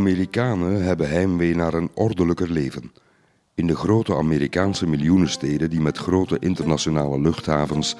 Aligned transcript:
Amerikanen 0.00 0.84
hebben 0.84 1.08
heimwee 1.08 1.54
naar 1.54 1.74
een 1.74 1.90
ordelijker 1.94 2.50
leven. 2.50 2.92
In 3.54 3.66
de 3.66 3.76
grote 3.76 4.16
Amerikaanse 4.16 4.86
miljoenensteden 4.86 5.70
die 5.70 5.80
met 5.80 5.98
grote 5.98 6.36
internationale 6.38 7.20
luchthavens 7.20 7.96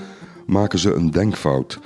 maken 0.47 0.79
ze 0.79 0.93
een 0.93 1.11
denkfout 1.11 1.79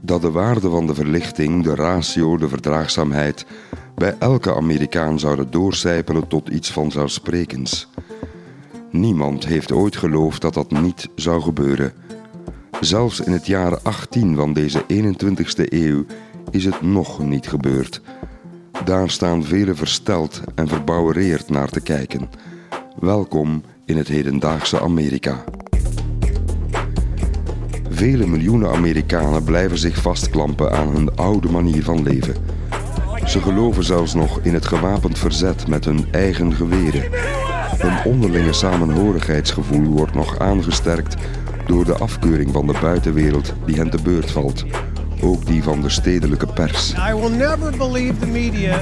dat 0.00 0.22
de 0.22 0.30
waarde 0.30 0.70
van 0.70 0.86
de 0.86 0.94
verlichting, 0.94 1.64
de 1.64 1.74
ratio, 1.74 2.36
de 2.36 2.48
verdraagzaamheid 2.48 3.46
bij 3.94 4.16
elke 4.18 4.54
Amerikaan 4.54 5.18
zouden 5.18 5.50
doorcijpelen 5.50 6.28
tot 6.28 6.48
iets 6.48 6.72
vanzelfsprekends. 6.72 7.88
Niemand 8.90 9.46
heeft 9.46 9.72
ooit 9.72 9.96
geloofd 9.96 10.40
dat 10.40 10.54
dat 10.54 10.70
niet 10.70 11.08
zou 11.14 11.42
gebeuren. 11.42 11.92
Zelfs 12.80 13.20
in 13.20 13.32
het 13.32 13.46
jaar 13.46 13.80
18 13.82 14.36
van 14.36 14.52
deze 14.52 14.82
21ste 14.82 15.64
eeuw 15.64 16.04
is 16.50 16.64
het 16.64 16.82
nog 16.82 17.18
niet 17.18 17.48
gebeurd. 17.48 18.00
Daar 18.84 19.10
staan 19.10 19.44
velen 19.44 19.76
versteld 19.76 20.40
en 20.54 20.68
verbouwereerd 20.68 21.48
naar 21.48 21.68
te 21.68 21.80
kijken. 21.80 22.30
Welkom 23.00 23.62
in 23.84 23.96
het 23.96 24.08
hedendaagse 24.08 24.80
Amerika. 24.80 25.44
Vele 27.90 28.26
miljoenen 28.26 28.70
Amerikanen 28.70 29.44
blijven 29.44 29.78
zich 29.78 30.02
vastklampen 30.02 30.72
aan 30.72 30.88
hun 30.88 31.16
oude 31.16 31.48
manier 31.50 31.84
van 31.84 32.02
leven. 32.02 32.34
Ze 33.26 33.40
geloven 33.40 33.84
zelfs 33.84 34.14
nog 34.14 34.40
in 34.42 34.54
het 34.54 34.66
gewapend 34.66 35.18
verzet 35.18 35.68
met 35.68 35.84
hun 35.84 36.06
eigen 36.10 36.54
geweren. 36.54 37.10
Hun 37.78 38.12
onderlinge 38.12 38.52
samenhorigheidsgevoel 38.52 39.84
wordt 39.84 40.14
nog 40.14 40.38
aangesterkt 40.38 41.16
door 41.66 41.84
de 41.84 41.94
afkeuring 41.94 42.52
van 42.52 42.66
de 42.66 42.78
buitenwereld 42.80 43.54
die 43.66 43.76
hen 43.76 43.90
te 43.90 44.02
beurt 44.02 44.30
valt. 44.30 44.64
Ook 45.20 45.46
die 45.46 45.62
van 45.62 45.80
de 45.80 45.88
stedelijke 45.88 46.46
pers. 46.46 46.92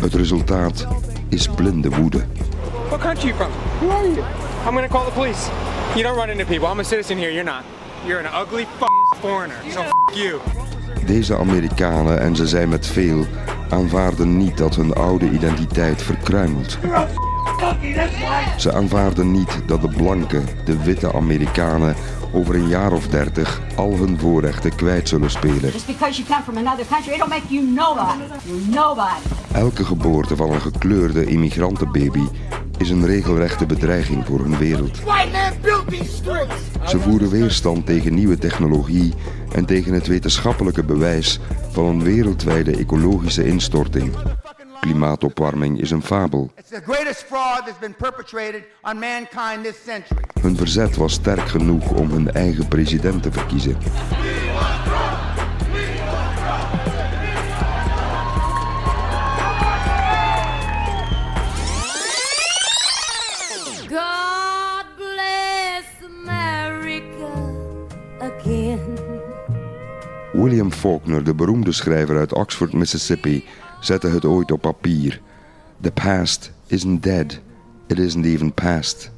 Het 0.01 0.15
resultaat 0.15 0.87
is 1.29 1.49
blinde 1.49 1.91
woede. 1.91 2.25
What 2.89 3.01
country 3.01 3.29
you 3.29 3.35
from? 3.35 3.51
Who 3.81 3.97
are 3.97 4.09
you? 4.09 4.19
I'm 4.67 4.73
gonna 4.73 4.89
call 4.89 5.05
the 5.05 5.13
police. 5.13 5.49
You 5.95 6.03
don't 6.03 6.17
run 6.17 6.31
into 6.31 6.45
people. 6.45 6.69
I'm 6.69 6.79
a 6.79 6.83
citizen 6.83 7.17
here. 7.17 7.33
You're 7.33 7.51
not. 7.51 7.63
You're 8.07 8.29
an 8.29 8.43
ugly 8.43 8.67
foreigner. 9.21 9.57
So 9.71 9.83
you. 10.15 10.41
Deze 11.07 11.37
Amerikanen, 11.37 12.21
en 12.21 12.37
ze 12.37 12.47
zijn 12.47 12.69
met 12.69 12.87
veel, 12.87 13.27
aanvaarden 13.71 14.37
niet 14.37 14.59
dat 14.59 14.75
hun 14.77 14.95
oude 14.95 15.31
identiteit 15.31 16.03
verkruimelt. 16.03 16.79
Ze 18.57 18.73
aanvaarden 18.73 19.31
niet 19.31 19.63
dat 19.67 19.81
de 19.81 19.89
blanke, 19.89 20.43
de 20.65 20.83
witte 20.83 21.13
Amerikanen 21.13 21.95
over 22.37 22.55
een 22.55 22.69
jaar 22.69 22.93
of 22.93 23.09
dertig 23.09 23.61
al 23.77 23.97
hun 23.97 24.19
voorrechten 24.19 24.75
kwijt 24.75 25.09
zullen 25.09 25.31
spelen. 25.31 25.73
Elke 29.53 29.85
geboorte 29.85 30.37
van 30.37 30.53
een 30.53 30.61
gekleurde 30.61 31.25
immigrantenbaby 31.25 32.23
is 32.79 32.91
een 32.91 33.07
regelrechte 33.07 33.67
bedreiging 33.67 34.27
voor 34.27 34.41
hun 34.41 34.59
wereld. 34.59 34.99
Ze 36.87 37.01
voeren 37.01 37.31
weerstand 37.31 37.87
tegen 37.87 38.15
nieuwe 38.15 38.39
technologie 38.39 39.15
en 39.53 39.65
tegen 39.65 39.93
het 39.93 40.07
wetenschappelijke 40.07 40.85
bewijs 40.85 41.41
van 41.71 41.87
een 41.87 42.03
wereldwijde 42.03 42.77
ecologische 42.77 43.47
instorting. 43.47 44.15
Klimaatopwarming 44.81 45.81
is 45.81 45.91
een 45.91 46.03
fabel. 46.03 46.51
Hun 50.41 50.57
verzet 50.57 50.97
was 50.97 51.13
sterk 51.13 51.49
genoeg 51.49 51.91
om 51.91 52.11
hun 52.11 52.31
eigen 52.31 52.69
president 52.69 53.23
te 53.23 53.33
verkiezen. 53.33 53.77
God 63.89 64.87
bless 64.97 65.87
America 66.05 67.31
again. 68.21 68.99
William 70.33 70.73
Faulkner, 70.73 71.25
de 71.25 71.35
beroemde 71.35 71.73
schrijver 71.73 72.19
uit 72.19 72.33
Oxford, 72.35 72.73
Mississippi, 72.73 73.45
zette 73.81 74.09
het 74.09 74.25
ooit 74.25 74.53
op 74.53 74.61
papier. 74.61 75.21
The 75.81 75.91
past 75.91 76.53
isn't 76.67 77.03
dead. 77.03 77.41
It 77.87 77.99
isn't 77.99 78.25
even 78.25 78.53
past. 78.53 79.11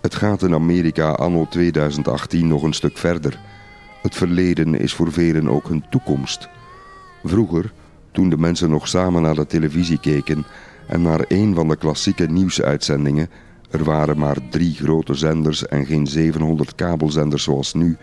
Het 0.00 0.14
gaat 0.14 0.42
in 0.42 0.54
Amerika 0.54 1.10
anno 1.10 1.46
2018 1.50 2.46
nog 2.48 2.62
een 2.62 2.72
stuk 2.72 2.98
verder. 2.98 3.40
Het 4.02 4.14
verleden 4.14 4.74
is 4.74 4.94
voor 4.94 5.12
velen 5.12 5.48
ook 5.48 5.68
hun 5.68 5.84
toekomst. 5.90 6.48
Vroeger, 7.24 7.72
toen 8.12 8.28
de 8.28 8.36
mensen 8.36 8.70
nog 8.70 8.88
samen 8.88 9.22
naar 9.22 9.34
de 9.34 9.46
televisie 9.46 10.00
keken 10.00 10.44
en 10.86 11.02
naar 11.02 11.24
een 11.28 11.54
van 11.54 11.68
de 11.68 11.76
klassieke 11.76 12.26
nieuwsuitzendingen, 12.26 13.30
er 13.70 13.84
waren 13.84 14.18
maar 14.18 14.36
drie 14.50 14.74
grote 14.74 15.14
zenders 15.14 15.66
en 15.66 15.86
geen 15.86 16.06
700 16.06 16.74
kabelzenders 16.74 17.42
zoals 17.42 17.74
nu, 17.74 17.96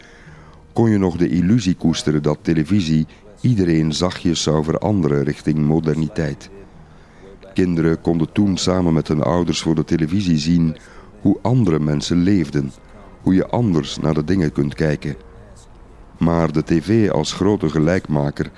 kon 0.73 0.89
je 0.89 0.97
nog 0.97 1.18
de 1.18 1.29
illusie 1.29 1.75
koesteren 1.75 2.23
dat 2.23 2.38
televisie 2.41 3.07
iedereen 3.41 3.94
zachtjes 3.94 4.41
zou 4.41 4.63
veranderen 4.63 5.23
richting 5.23 5.57
moderniteit. 5.57 6.50
Kinderen 7.53 8.01
konden 8.01 8.31
toen 8.31 8.57
samen 8.57 8.94
met 8.94 9.07
hun 9.07 9.22
ouders 9.22 9.61
voor 9.61 9.75
de 9.75 9.83
televisie 9.83 10.38
zien 10.38 10.77
hoe 11.22 11.38
andere 11.41 11.79
mensen 11.79 12.17
leefden, 12.17 12.72
hoe 13.22 13.33
je 13.33 13.47
anders 13.47 13.97
naar 13.97 14.13
de 14.13 14.23
dingen 14.23 14.51
kunt 14.51 14.73
kijken. 14.73 15.16
Maar 16.17 16.51
de 16.51 16.63
tv 16.63 17.09
als 17.09 17.33
grote 17.33 17.69
gelijkmaker, 17.69 18.51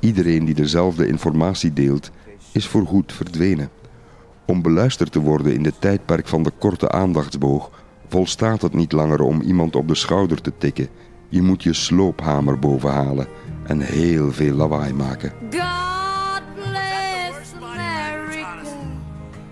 iedereen 0.00 0.44
die 0.44 0.54
dezelfde 0.54 1.06
informatie 1.06 1.72
deelt, 1.72 2.10
is 2.52 2.66
voorgoed 2.66 3.12
verdwenen. 3.12 3.70
Om 4.46 4.62
beluisterd 4.62 5.12
te 5.12 5.20
worden 5.20 5.54
in 5.54 5.64
het 5.64 5.80
tijdperk 5.80 6.28
van 6.28 6.42
de 6.42 6.52
korte 6.58 6.90
aandachtsboog, 6.90 7.70
volstaat 8.08 8.62
het 8.62 8.74
niet 8.74 8.92
langer 8.92 9.20
om 9.20 9.40
iemand 9.40 9.76
op 9.76 9.88
de 9.88 9.94
schouder 9.94 10.40
te 10.40 10.52
tikken. 10.58 10.88
Je 11.28 11.42
moet 11.42 11.62
je 11.62 11.72
sloophamer 11.72 12.58
bovenhalen 12.58 13.26
en 13.70 13.80
heel 13.80 14.32
veel 14.32 14.54
lawaai 14.54 14.92
maken. 14.92 15.32
God 15.50 16.42
bless 16.54 17.52
America 17.62 18.64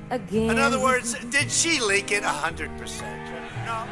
again. 0.08 0.50
In 0.50 0.58
other 0.58 0.80
words, 0.80 1.16
did 1.30 1.52
she 1.52 1.86
leak 1.86 2.10
it 2.10 2.22
100%? 2.22 2.28
No. 3.66 3.84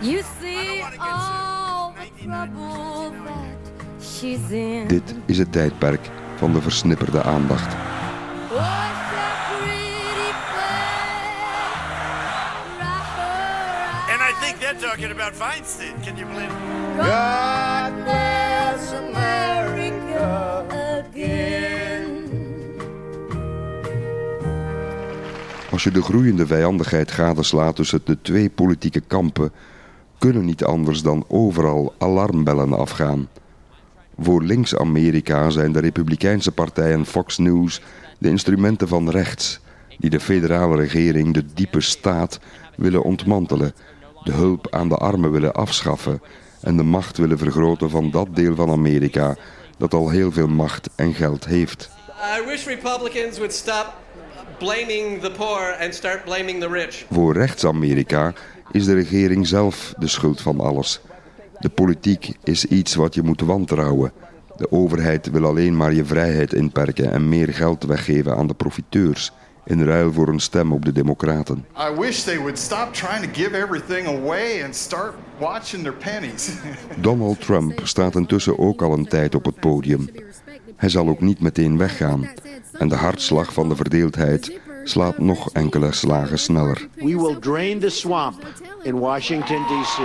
you 0.00 0.22
see 0.40 0.82
all 0.98 1.94
the 1.94 2.24
trouble 2.24 3.10
that 3.24 3.72
she's 4.00 4.50
in. 4.50 4.86
Dit 4.86 5.14
is 5.26 5.38
het 5.38 5.52
tijdperk 5.52 6.10
van 6.36 6.52
de 6.52 6.62
versnipperde 6.62 7.22
aandacht. 7.22 7.74
And 14.08 14.22
I 14.22 14.32
think 14.40 14.58
they're 14.60 14.88
talking 14.88 15.10
about 15.10 15.34
Feinstein. 15.34 15.94
Can 16.04 16.16
you 16.16 16.26
believe 16.26 16.50
it? 16.50 17.06
God 17.06 18.04
bless 18.04 18.35
America 18.76 20.64
again. 20.68 22.04
Als 25.70 25.84
je 25.84 25.90
de 25.90 26.02
groeiende 26.02 26.46
vijandigheid 26.46 27.10
gadeslaat 27.10 27.76
tussen 27.76 28.00
de 28.04 28.20
twee 28.22 28.50
politieke 28.50 29.00
kampen, 29.00 29.52
kunnen 30.18 30.44
niet 30.44 30.64
anders 30.64 31.02
dan 31.02 31.24
overal 31.28 31.94
alarmbellen 31.98 32.72
afgaan. 32.72 33.28
Voor 34.18 34.42
links-Amerika 34.42 35.50
zijn 35.50 35.72
de 35.72 35.80
Republikeinse 35.80 36.52
partij 36.52 36.92
en 36.92 37.06
Fox 37.06 37.38
News 37.38 37.82
de 38.18 38.28
instrumenten 38.28 38.88
van 38.88 39.10
rechts, 39.10 39.60
die 39.98 40.10
de 40.10 40.20
federale 40.20 40.76
regering 40.76 41.34
de 41.34 41.44
diepe 41.54 41.80
staat 41.80 42.40
willen 42.76 43.02
ontmantelen, 43.02 43.74
de 44.24 44.32
hulp 44.32 44.66
aan 44.70 44.88
de 44.88 44.96
armen 44.96 45.30
willen 45.30 45.54
afschaffen 45.54 46.20
en 46.66 46.76
de 46.76 46.82
macht 46.82 47.16
willen 47.16 47.38
vergroten 47.38 47.90
van 47.90 48.10
dat 48.10 48.28
deel 48.30 48.54
van 48.54 48.70
Amerika 48.70 49.36
dat 49.78 49.94
al 49.94 50.10
heel 50.10 50.32
veel 50.32 50.48
macht 50.48 50.88
en 50.94 51.14
geld 51.14 51.44
heeft. 51.44 51.90
I 52.38 52.46
wish 52.46 52.66
Republicans 52.66 53.36
would 53.36 53.52
stop 53.52 53.94
blaming 54.58 55.20
the 55.20 55.30
poor 55.30 55.76
and 55.80 55.94
start 55.94 56.24
blaming 56.24 56.60
the 56.60 56.68
rich. 56.68 57.04
Voor 57.10 57.34
rechts-Amerika 57.34 58.32
is 58.72 58.84
de 58.84 58.94
regering 58.94 59.46
zelf 59.46 59.94
de 59.98 60.08
schuld 60.08 60.40
van 60.40 60.60
alles. 60.60 61.00
De 61.58 61.68
politiek 61.68 62.32
is 62.44 62.64
iets 62.64 62.94
wat 62.94 63.14
je 63.14 63.22
moet 63.22 63.40
wantrouwen. 63.40 64.12
De 64.56 64.70
overheid 64.70 65.30
wil 65.30 65.44
alleen 65.44 65.76
maar 65.76 65.92
je 65.92 66.04
vrijheid 66.04 66.52
inperken 66.52 67.12
en 67.12 67.28
meer 67.28 67.54
geld 67.54 67.84
weggeven 67.84 68.36
aan 68.36 68.46
de 68.46 68.54
profiteurs. 68.54 69.32
In 69.66 69.84
ruil 69.84 70.12
voor 70.12 70.28
een 70.28 70.40
stem 70.40 70.72
op 70.72 70.84
de 70.84 70.92
Democraten. 70.92 71.64
I 71.78 72.00
wish 72.00 72.22
they 72.22 72.38
would 72.38 72.58
stop 72.58 72.92
trying 72.92 73.24
to 73.24 73.28
give 73.32 73.56
everything 73.56 74.06
away 74.06 74.64
and 74.64 74.76
start 74.76 75.14
watching 75.38 75.82
their 75.82 75.94
pennies. 75.94 76.50
Donald 76.96 77.40
Trump 77.40 77.80
staat 77.82 78.14
intussen 78.14 78.58
ook 78.58 78.82
al 78.82 78.92
een 78.92 79.06
tijd 79.06 79.34
op 79.34 79.44
het 79.44 79.60
podium. 79.60 80.08
Hij 80.76 80.88
zal 80.88 81.08
ook 81.08 81.20
niet 81.20 81.40
meteen 81.40 81.78
weggaan. 81.78 82.28
En 82.72 82.88
de 82.88 82.94
hartslag 82.94 83.52
van 83.52 83.68
de 83.68 83.76
verdeeldheid 83.76 84.58
slaat 84.84 85.18
nog 85.18 85.50
enkele 85.52 85.92
slagen 85.92 86.38
sneller. 86.38 86.88
We 86.94 87.16
will 87.16 87.36
drain 87.40 87.78
the 87.78 87.90
swamp 87.90 88.46
in 88.82 88.98
Washington, 88.98 89.62
D.C. 89.66 89.98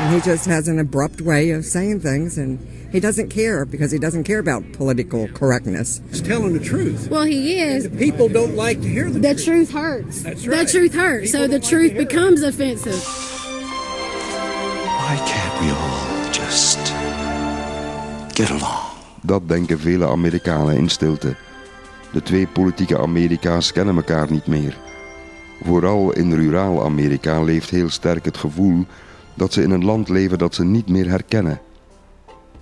And 0.00 0.14
he 0.14 0.20
just 0.20 0.46
has 0.46 0.68
an 0.68 0.78
abrupt 0.78 1.20
way 1.20 1.50
of 1.50 1.64
saying 1.64 2.00
things, 2.00 2.38
and 2.38 2.58
he 2.92 3.00
doesn't 3.00 3.30
care 3.30 3.64
because 3.64 3.90
he 3.90 3.98
doesn't 3.98 4.24
care 4.24 4.38
about 4.38 4.62
political 4.72 5.26
correctness. 5.34 6.00
He's 6.10 6.22
telling 6.22 6.52
the 6.52 6.60
truth. 6.64 7.08
Well, 7.10 7.24
he 7.24 7.58
is. 7.60 7.82
The 7.90 7.96
people 7.96 8.28
don't 8.28 8.54
like 8.54 8.80
to 8.82 8.88
hear 8.88 9.10
the, 9.10 9.18
The 9.18 9.34
truth. 9.34 9.44
truth 9.44 9.70
hurts. 9.72 10.22
That's 10.22 10.46
right. 10.46 10.66
The 10.66 10.72
truth 10.78 10.94
hurts. 10.94 11.32
People 11.32 11.40
So 11.40 11.46
the 11.46 11.58
don't 11.58 11.62
like 11.62 11.70
truth 11.70 11.92
it. 11.92 11.98
becomes 12.08 12.42
offensive. 12.42 13.02
Why 15.00 15.16
can't 15.26 15.60
we 15.60 15.70
all 15.70 16.30
just 16.32 16.78
get 18.34 18.50
along? 18.50 18.86
Dat 19.22 19.48
denken 19.48 19.78
vele 19.78 20.06
Amerikanen 20.08 20.76
in 20.76 20.88
stilte. 20.88 21.34
De 22.12 22.22
twee 22.22 22.46
politieke 22.46 22.98
Amerika's 22.98 23.72
kennen 23.72 23.96
elkaar 23.96 24.30
niet 24.30 24.46
meer. 24.46 24.76
Vooral 25.62 26.12
in 26.12 26.34
ruraal 26.34 26.84
Amerika 26.84 27.42
leeft 27.42 27.70
heel 27.70 27.90
sterk 27.90 28.24
het 28.24 28.36
gevoel 28.36 28.86
dat 29.38 29.52
ze 29.52 29.62
in 29.62 29.70
een 29.70 29.84
land 29.84 30.08
leven 30.08 30.38
dat 30.38 30.54
ze 30.54 30.64
niet 30.64 30.88
meer 30.88 31.08
herkennen. 31.08 31.60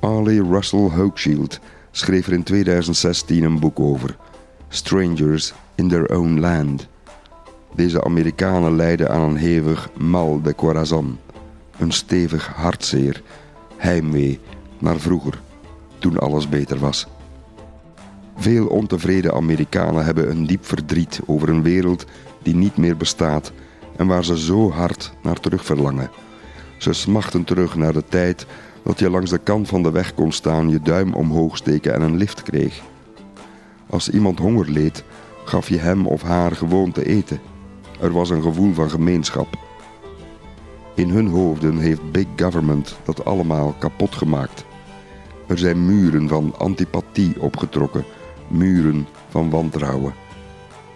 Arlie 0.01 0.43
Russell 0.43 0.89
Hochschild 0.89 1.61
schreef 1.91 2.27
er 2.27 2.33
in 2.33 2.43
2016 2.43 3.43
een 3.43 3.59
boek 3.59 3.81
over: 3.81 4.17
Strangers 4.69 5.53
in 5.75 5.89
Their 5.89 6.17
Own 6.17 6.41
Land. 6.41 6.89
Deze 7.75 8.05
Amerikanen 8.05 8.77
lijden 8.77 9.11
aan 9.11 9.21
een 9.21 9.37
hevig 9.37 9.91
mal 9.99 10.43
de 10.43 10.55
corazon, 10.55 11.19
een 11.79 11.93
stevig 11.93 12.47
hartzeer, 12.47 13.23
heimwee 13.77 14.41
naar 14.79 14.99
vroeger, 14.99 15.41
toen 15.99 16.19
alles 16.19 16.49
beter 16.49 16.79
was. 16.79 17.07
Veel 18.37 18.67
ontevreden 18.67 19.35
Amerikanen 19.35 20.05
hebben 20.05 20.31
een 20.31 20.47
diep 20.47 20.67
verdriet 20.67 21.21
over 21.27 21.49
een 21.49 21.63
wereld 21.63 22.05
die 22.43 22.55
niet 22.55 22.77
meer 22.77 22.97
bestaat 22.97 23.53
en 23.97 24.07
waar 24.07 24.25
ze 24.25 24.39
zo 24.39 24.71
hard 24.71 25.13
naar 25.23 25.41
terug 25.41 25.65
verlangen. 25.65 26.11
Ze 26.77 26.93
smachten 26.93 27.45
terug 27.45 27.77
naar 27.77 27.93
de 27.93 28.05
tijd 28.09 28.47
dat 28.83 28.99
je 28.99 29.11
langs 29.11 29.31
de 29.31 29.39
kant 29.39 29.69
van 29.69 29.83
de 29.83 29.91
weg 29.91 30.15
kon 30.15 30.33
staan, 30.33 30.71
je 30.71 30.81
duim 30.81 31.15
omhoog 31.15 31.57
steken 31.57 31.95
en 31.95 32.03
een 32.03 32.17
lift 32.17 32.43
kreeg. 32.43 32.83
Als 33.91 34.11
iemand 34.11 34.39
honger 34.39 34.71
leed, 34.71 35.05
gaf 35.45 35.69
je 35.69 35.79
hem 35.79 36.07
of 36.07 36.23
haar 36.23 36.53
gewoon 36.53 36.93
te 36.93 37.07
eten. 37.07 37.41
Er 38.01 38.13
was 38.13 38.31
een 38.31 38.43
gevoel 38.43 38.75
van 38.75 38.91
gemeenschap. 38.91 39.49
In 40.95 41.09
hun 41.09 41.27
hoofden 41.27 41.79
heeft 41.79 42.13
Big 42.13 42.27
Government 42.37 42.97
dat 43.05 43.25
allemaal 43.25 43.75
kapot 43.79 44.15
gemaakt. 44.15 44.65
Er 45.47 45.59
zijn 45.59 45.87
muren 45.87 46.29
van 46.29 46.55
antipathie 46.59 47.41
opgetrokken, 47.41 48.05
muren 48.49 49.07
van 49.29 49.51
wantrouwen. 49.51 50.15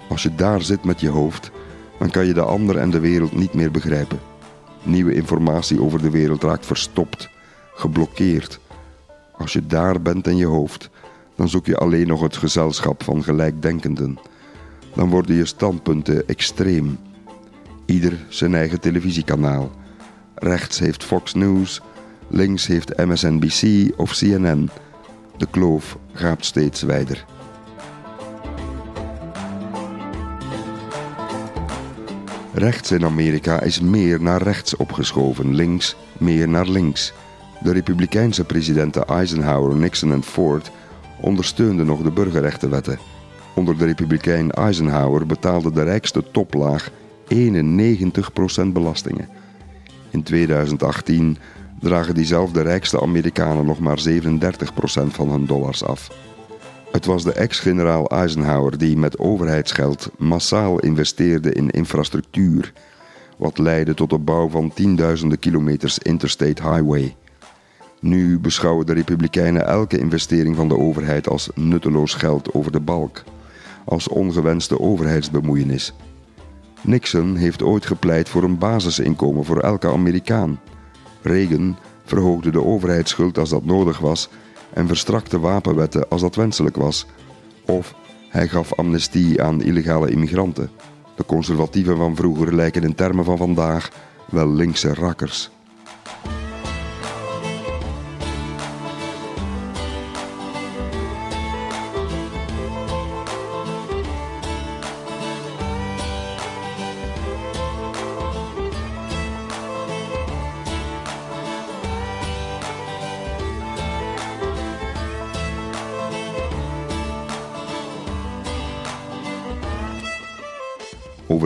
Als 0.09 0.23
je 0.23 0.35
daar 0.35 0.63
zit 0.63 0.85
met 0.85 1.01
je 1.01 1.09
hoofd, 1.09 1.51
dan 1.99 2.11
kan 2.11 2.27
je 2.27 2.35
de 2.35 2.43
ander 2.43 2.77
en 2.77 2.91
de 2.91 3.01
wereld 3.01 3.37
niet 3.37 3.55
meer 3.55 3.71
begrijpen. 3.71 4.30
Nieuwe 4.83 5.15
informatie 5.15 5.83
over 5.83 6.03
de 6.03 6.11
wereld 6.11 6.43
raakt 6.43 6.67
verstopt, 6.67 7.29
geblokkeerd. 7.75 8.61
Als 9.37 9.53
je 9.53 9.67
daar 9.67 10.03
bent 10.03 10.27
in 10.27 10.37
je 10.37 10.47
hoofd, 10.47 10.91
dan 11.37 11.49
zoek 11.49 11.67
je 11.67 11.77
alleen 11.77 12.07
nog 12.07 12.21
het 12.21 12.37
gezelschap 12.37 13.03
van 13.03 13.23
gelijkdenkenden. 13.23 14.19
Dan 14.95 15.11
worden 15.11 15.37
je 15.37 15.45
standpunten 15.45 16.29
extreem. 16.29 16.99
Ieder 17.87 18.19
zijn 18.29 18.55
eigen 18.55 18.81
televisiekanaal. 18.81 19.71
Rechts 20.35 20.79
heeft 20.79 21.05
Fox 21.05 21.35
News, 21.35 21.81
links 22.29 22.67
heeft 22.67 22.97
MSNBC 22.97 23.91
of 23.97 24.13
CNN. 24.13 24.71
De 25.37 25.47
kloof 25.51 25.99
gaat 26.13 26.45
steeds 26.45 26.83
wijder. 26.83 27.25
Rechts 32.55 32.91
in 32.91 33.05
Amerika 33.05 33.61
is 33.61 33.81
meer 33.81 34.23
naar 34.23 34.43
rechts 34.43 34.77
opgeschoven, 34.77 35.55
links 35.55 35.97
meer 36.19 36.49
naar 36.49 36.69
links. 36.69 37.13
De 37.61 37.73
republikeinse 37.73 38.45
presidenten 38.45 39.07
Eisenhower, 39.07 39.77
Nixon 39.77 40.13
en 40.13 40.23
Ford 40.23 40.71
ondersteunden 41.21 41.87
nog 41.87 42.03
de 42.03 42.11
burgerrechtenwetten. 42.11 42.99
Onder 43.55 43.79
de 43.79 43.85
republikein 43.85 44.51
Eisenhower 44.51 45.27
betaalde 45.27 45.73
de 45.73 45.83
rijkste 45.83 46.25
toplaag 46.33 46.91
91% 47.35 48.67
belastingen. 48.73 49.29
In 50.11 50.23
2018 50.23 51.39
dragen 51.81 52.15
diezelfde 52.15 52.63
rijkste 52.63 53.01
Amerikanen 53.01 53.67
nog 53.67 53.79
maar 53.79 53.99
37% 54.09 54.13
van 55.07 55.31
hun 55.31 55.47
dollars 55.47 55.85
af. 55.85 56.11
Het 56.93 57.05
was 57.07 57.25
de 57.25 57.33
ex-generaal 57.33 58.07
Eisenhower 58.07 58.79
die 58.79 58.97
met 58.97 59.19
overheidsgeld 59.19 60.11
massaal 60.19 60.79
investeerde 60.79 61.53
in 61.53 61.71
infrastructuur, 61.71 62.73
wat 63.37 63.59
leidde 63.59 63.95
tot 63.95 64.11
de 64.11 64.19
bouw 64.19 64.49
van 64.49 64.73
tienduizenden 64.75 65.39
kilometers 65.39 65.99
interstate 65.99 66.63
highway. 66.63 67.17
Nu 68.01 68.39
beschouwen 68.39 68.87
de 68.87 68.93
Republikeinen 68.93 69.67
elke 69.67 69.99
investering 69.99 70.57
van 70.57 70.69
de 70.69 70.79
overheid 70.79 71.29
als 71.29 71.51
nutteloos 71.55 72.15
geld 72.15 72.55
over 72.55 72.73
de 72.73 72.81
balk, 72.81 73.23
als 73.85 74.09
ongewenste 74.09 74.81
overheidsbemoeienis. 74.81 75.95
Nixon 76.81 77.37
heeft 77.37 77.63
ooit 77.63 77.87
gepleit 77.87 78.29
voor 78.29 78.43
een 78.43 78.59
basisinkomen 78.59 79.45
voor 79.45 79.61
elke 79.61 79.89
Amerikaan. 79.93 80.61
Reagan 81.23 81.77
verhoogde 82.05 82.51
de 82.51 82.65
overheidsschuld 82.65 83.39
als 83.39 83.51
dat 83.51 83.65
nodig 83.65 83.99
was 83.99 84.29
en 84.75 84.87
verstrakte 84.87 85.41
wapenwetten 85.41 86.09
als 86.09 86.21
dat 86.21 86.35
wenselijk 86.35 86.77
was. 86.77 87.07
Of 87.67 87.95
hij 88.29 88.49
gaf 88.49 88.75
amnestie 88.75 89.43
aan 89.43 89.63
illegale 89.63 90.11
immigranten. 90.11 90.71
De 91.17 91.25
conservatieven 91.25 91.97
van 91.97 92.17
vroeger 92.17 92.55
lijken 92.55 92.83
in 92.83 92.95
termen 92.95 93.25
van 93.25 93.37
vandaag 93.37 93.91
wel 94.31 94.49
linkse 94.49 94.95
rakkers. 94.95 95.51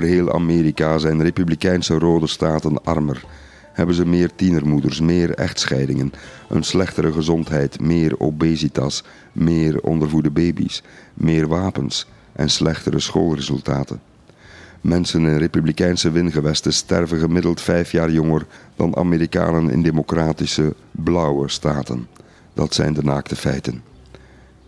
Heel 0.05 0.33
Amerika 0.33 0.99
zijn 0.99 1.23
republikeinse 1.23 1.99
rode 1.99 2.27
staten 2.27 2.85
armer. 2.85 3.25
Hebben 3.73 3.95
ze 3.95 4.06
meer 4.06 4.31
tienermoeders, 4.35 5.01
meer 5.01 5.31
echtscheidingen, 5.31 6.13
een 6.49 6.63
slechtere 6.63 7.13
gezondheid, 7.13 7.81
meer 7.81 8.20
obesitas, 8.20 9.05
meer 9.32 9.81
ondervoede 9.81 10.31
baby's, 10.31 10.82
meer 11.15 11.49
wapens 11.49 12.06
en 12.32 12.51
slechtere 12.51 13.01
schoolresultaten. 13.01 14.01
Mensen 14.81 15.20
in 15.20 15.37
republikeinse 15.37 16.11
wingewesten 16.11 16.73
sterven 16.73 17.19
gemiddeld 17.19 17.61
vijf 17.61 17.93
jaar 17.93 18.11
jonger 18.11 18.46
dan 18.77 18.96
Amerikanen 18.96 19.70
in 19.70 19.82
democratische 19.82 20.75
blauwe 20.91 21.49
staten. 21.49 22.08
Dat 22.55 22.75
zijn 22.75 22.93
de 22.93 23.03
naakte 23.03 23.37
feiten. 23.37 23.82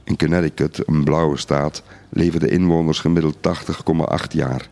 In 0.04 0.16
Connecticut, 0.16 0.82
een 0.86 1.04
blauwe 1.04 1.36
staat, 1.36 1.82
leven 2.08 2.40
de 2.40 2.48
inwoners 2.48 2.98
gemiddeld 2.98 3.36
80,8 3.36 4.26
jaar. 4.28 4.68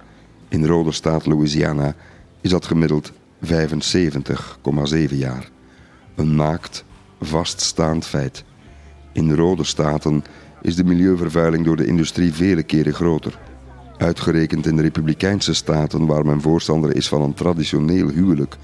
In 0.49 0.67
rode 0.67 0.93
staat 0.93 1.27
Louisiana 1.27 1.95
is 2.41 2.51
dat 2.51 2.67
gemiddeld 2.67 3.13
75,7 3.45 3.55
jaar. 5.09 5.51
Een 6.15 6.35
naakt, 6.35 6.85
vaststaand 7.21 8.07
feit. 8.07 8.45
In 9.13 9.35
rode 9.35 9.65
staten 9.65 10.25
is 10.63 10.77
de 10.77 10.85
milieuvervuiling 10.85 11.65
door 11.65 11.77
de 11.77 11.87
industrie 11.87 12.33
vele 12.33 12.63
keren 12.63 12.95
groter. 12.95 13.39
Uitgerekend 13.97 14.67
in 14.67 14.77
de 14.77 14.83
republikeinse 14.83 15.55
staten 15.55 16.07
waar 16.07 16.27
men 16.27 16.41
voorstander 16.41 16.97
is 16.97 17.09
van 17.09 17.23
een 17.23 17.35
traditioneel 17.35 18.09
huwelijk 18.09 18.57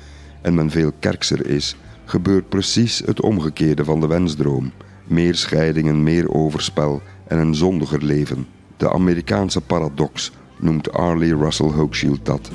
en 0.43 0.55
men 0.55 0.71
veel 0.71 0.93
kerkser 0.99 1.47
is, 1.47 1.77
gebeurt 2.05 2.49
precies 2.49 3.03
het 3.05 3.21
omgekeerde 3.21 3.85
van 3.85 4.01
de 4.01 4.07
wensdroom. 4.07 4.73
Meer 5.07 5.35
scheidingen, 5.35 6.03
meer 6.03 6.31
overspel 6.35 7.03
en 7.27 7.39
een 7.39 7.55
zondiger 7.55 8.05
leven. 8.05 8.47
De 8.77 8.93
Amerikaanse 8.93 9.61
paradox 9.61 10.33
noemt 10.63 10.93
Arlie 10.93 11.37
Russell 11.37 11.71
Hochschild 11.71 12.25
dat. 12.25 12.51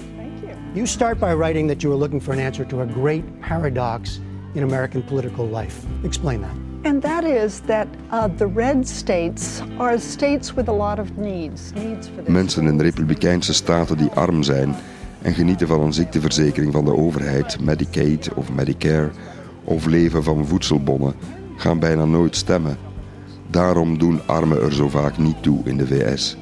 You 0.73 0.87
start 0.87 1.19
by 1.19 1.33
writing 1.33 1.67
that 1.67 1.81
you 1.81 1.93
were 1.93 2.03
looking 2.03 2.21
for 2.21 2.33
an 2.33 2.39
answer 2.39 2.65
to 2.65 2.81
a 2.81 2.85
great 2.85 3.23
paradox 3.39 4.19
in 4.53 4.63
American 4.63 5.03
political 5.03 5.47
life. 5.47 5.85
Explain 6.03 6.41
that. 6.41 6.65
And 6.83 7.01
that 7.01 7.23
is 7.23 7.59
that 7.59 7.87
uh, 8.11 8.27
the 8.37 8.47
red 8.47 8.87
states 8.87 9.61
are 9.77 9.99
states 9.99 10.53
with 10.53 10.67
a 10.67 10.73
lot 10.73 10.99
of 10.99 11.17
needs. 11.17 11.71
Needs 11.73 12.07
for 12.07 12.31
Mensen 12.31 12.67
in 12.67 12.77
de 12.77 12.83
republikeinse 12.83 13.53
staten 13.53 13.97
die 13.97 14.09
arm 14.09 14.43
zijn 14.43 14.75
en 15.21 15.33
genieten 15.33 15.67
van 15.67 15.81
een 15.81 15.93
ziekteverzekering 15.93 16.73
van 16.73 16.85
de 16.85 16.95
overheid, 16.95 17.59
Medicaid 17.59 18.33
of 18.33 18.51
Medicare, 18.51 19.09
of 19.63 19.85
leven 19.85 20.23
van 20.23 20.45
voedselbonnen, 20.45 21.13
gaan 21.55 21.79
bijna 21.79 22.05
nooit 22.05 22.35
stemmen. 22.35 22.77
Daarom 23.49 23.97
doen 23.97 24.21
armen 24.25 24.61
er 24.61 24.73
zo 24.73 24.89
vaak 24.89 25.17
niet 25.17 25.43
toe 25.43 25.61
in 25.63 25.77
de 25.77 25.87
VS. 25.87 26.37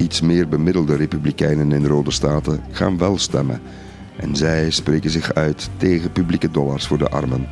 Iets 0.00 0.20
meer 0.20 0.48
bemiddelde 0.48 0.96
republikeinen 0.96 1.72
in 1.72 1.86
rode 1.86 2.10
staten 2.10 2.60
gaan 2.70 2.98
wel 2.98 3.18
stemmen 3.18 3.60
En 4.16 4.36
zij 4.36 4.70
spreken 4.70 5.10
zich 5.10 5.34
uit 5.34 5.70
tegen 5.76 6.12
publieke 6.12 6.50
dollars 6.50 6.86
voor 6.86 6.98
de 6.98 7.08
armen, 7.08 7.46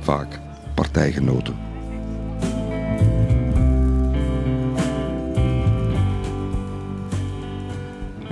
vaak 0.00 0.40
partijgenoten. 0.74 1.54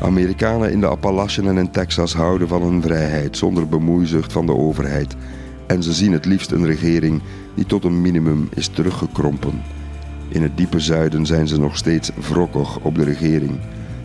Amerikanen 0.00 0.72
in 0.72 0.80
de 0.80 0.86
Appalachen 0.86 1.46
en 1.46 1.58
in 1.58 1.70
Texas 1.70 2.14
houden 2.14 2.48
van 2.48 2.62
hun 2.62 2.82
vrijheid 2.82 3.36
zonder 3.36 3.68
bemoeizucht 3.68 4.32
van 4.32 4.46
de 4.46 4.56
overheid. 4.56 5.16
En 5.66 5.82
ze 5.82 5.92
zien 5.92 6.12
het 6.12 6.24
liefst 6.24 6.50
een 6.50 6.66
regering 6.66 7.22
die 7.54 7.66
tot 7.66 7.84
een 7.84 8.00
minimum 8.00 8.48
is 8.54 8.68
teruggekrompen. 8.68 9.62
In 10.30 10.42
het 10.42 10.56
diepe 10.56 10.80
zuiden 10.80 11.26
zijn 11.26 11.48
ze 11.48 11.58
nog 11.58 11.76
steeds 11.76 12.10
wrokkig 12.30 12.78
op 12.78 12.94
de 12.94 13.04
regering 13.04 13.60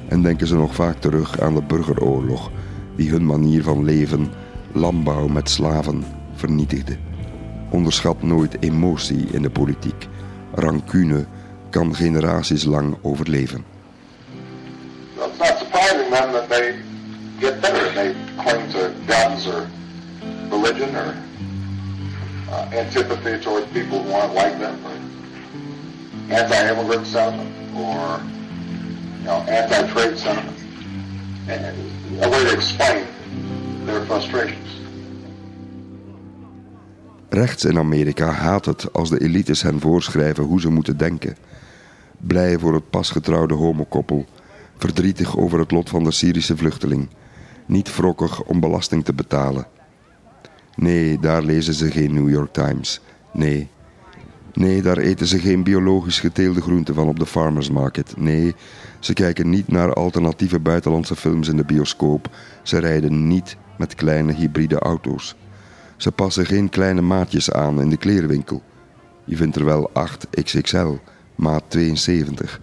en 0.08 0.22
denken 0.22 0.48
ze 0.48 0.56
nog 0.56 0.76
vaak 0.76 1.00
terug 1.00 1.40
aan 1.40 1.54
de 1.54 1.62
burgeroorlog, 1.62 2.52
die 2.96 3.10
hun 3.10 3.26
manier 3.26 3.64
van 3.64 3.84
leven, 3.84 4.32
landbouw 4.72 5.28
met 5.28 5.50
slaven, 5.50 6.04
vernietigde. 6.34 6.98
Onderschat 7.70 8.24
nooit 8.24 8.58
emotie 8.60 9.28
in 9.32 9.42
de 9.42 9.50
politiek. 9.50 10.08
Rancune 10.54 11.26
kan 11.70 11.96
generaties 11.96 12.64
lang 12.64 12.98
overleven. 13.02 13.64
Not 15.18 15.58
surprising 15.58 16.10
then 16.10 16.32
that 16.32 16.50
they 16.50 16.76
get 17.40 17.62
better 17.62 17.94
they 17.94 18.16
to 18.72 18.92
guns 19.08 19.48
or 19.48 19.68
religion 20.50 20.96
uh, 20.96 22.70
antipathy 22.72 23.38
towards 23.44 23.66
people 23.72 24.04
who 24.04 24.12
aren't 24.14 24.34
like 24.34 24.60
them, 24.60 24.76
anti-immigrant 26.30 27.08
sentiment, 27.08 27.50
or 27.76 28.20
anti-trade 29.28 30.18
sentiment, 30.18 30.58
and 31.48 32.24
a 32.24 32.30
way 32.30 32.44
to 32.44 32.54
explain 32.54 33.06
their 33.86 34.02
frustrations. 34.06 34.84
Rechts 37.30 37.66
in 37.66 37.78
Amerika 37.78 38.30
haat 38.30 38.66
het 38.66 38.94
als 38.94 39.10
de 39.10 39.20
elites 39.20 39.62
hen 39.62 39.80
voorschrijven 39.80 40.44
hoe 40.44 40.62
ze 40.62 40.70
moeten 40.70 40.98
denken. 40.98 41.38
Blij 42.18 42.60
voor 42.60 42.74
het 42.74 42.90
pasgetrouwde 42.90 43.54
homokoppel, 43.54 44.26
verdrietig 44.78 45.38
over 45.38 45.60
het 45.60 45.72
lot 45.72 45.90
van 45.90 46.04
de 46.04 46.12
Syrische 46.12 46.58
vluchteling, 46.58 47.10
niet 47.66 47.96
wrokkig 47.96 48.44
om 48.44 48.60
belasting 48.60 49.06
te 49.06 49.14
betalen. 49.14 49.68
Nee, 50.76 51.20
daar 51.20 51.44
lezen 51.44 51.74
ze 51.74 51.92
geen 51.92 52.14
New 52.14 52.30
York 52.30 52.54
Times. 52.54 53.02
Nee. 53.34 53.70
Nee, 54.56 54.82
daar 54.82 54.98
eten 54.98 55.28
ze 55.28 55.40
geen 55.40 55.64
biologisch 55.64 56.20
geteelde 56.20 56.62
groenten 56.62 56.96
van 56.96 57.08
op 57.08 57.20
de 57.20 57.26
farmers 57.26 57.70
market. 57.70 58.14
Nee, 58.18 58.56
ze 59.00 59.14
kijken 59.14 59.50
niet 59.50 59.68
naar 59.68 59.94
alternatieve 59.94 60.60
buitenlandse 60.60 61.16
films 61.16 61.48
in 61.48 61.58
de 61.58 61.64
bioscoop. 61.64 62.30
Ze 62.64 62.78
rijden 62.78 63.28
niet 63.28 63.58
met 63.78 63.96
kleine 63.96 64.34
hybride 64.34 64.80
auto's. 64.80 65.36
Ze 65.98 66.12
passen 66.12 66.46
geen 66.46 66.70
kleine 66.70 67.02
maatjes 67.02 67.52
aan 67.52 67.82
in 67.82 67.90
de 67.90 67.98
klerenwinkel. 67.98 68.62
Je 69.24 69.36
vindt 69.36 69.56
er 69.56 69.66
wel 69.66 69.90
8 69.94 70.28
XXL, 70.44 70.94
maat 71.36 71.64
72. 71.68 72.62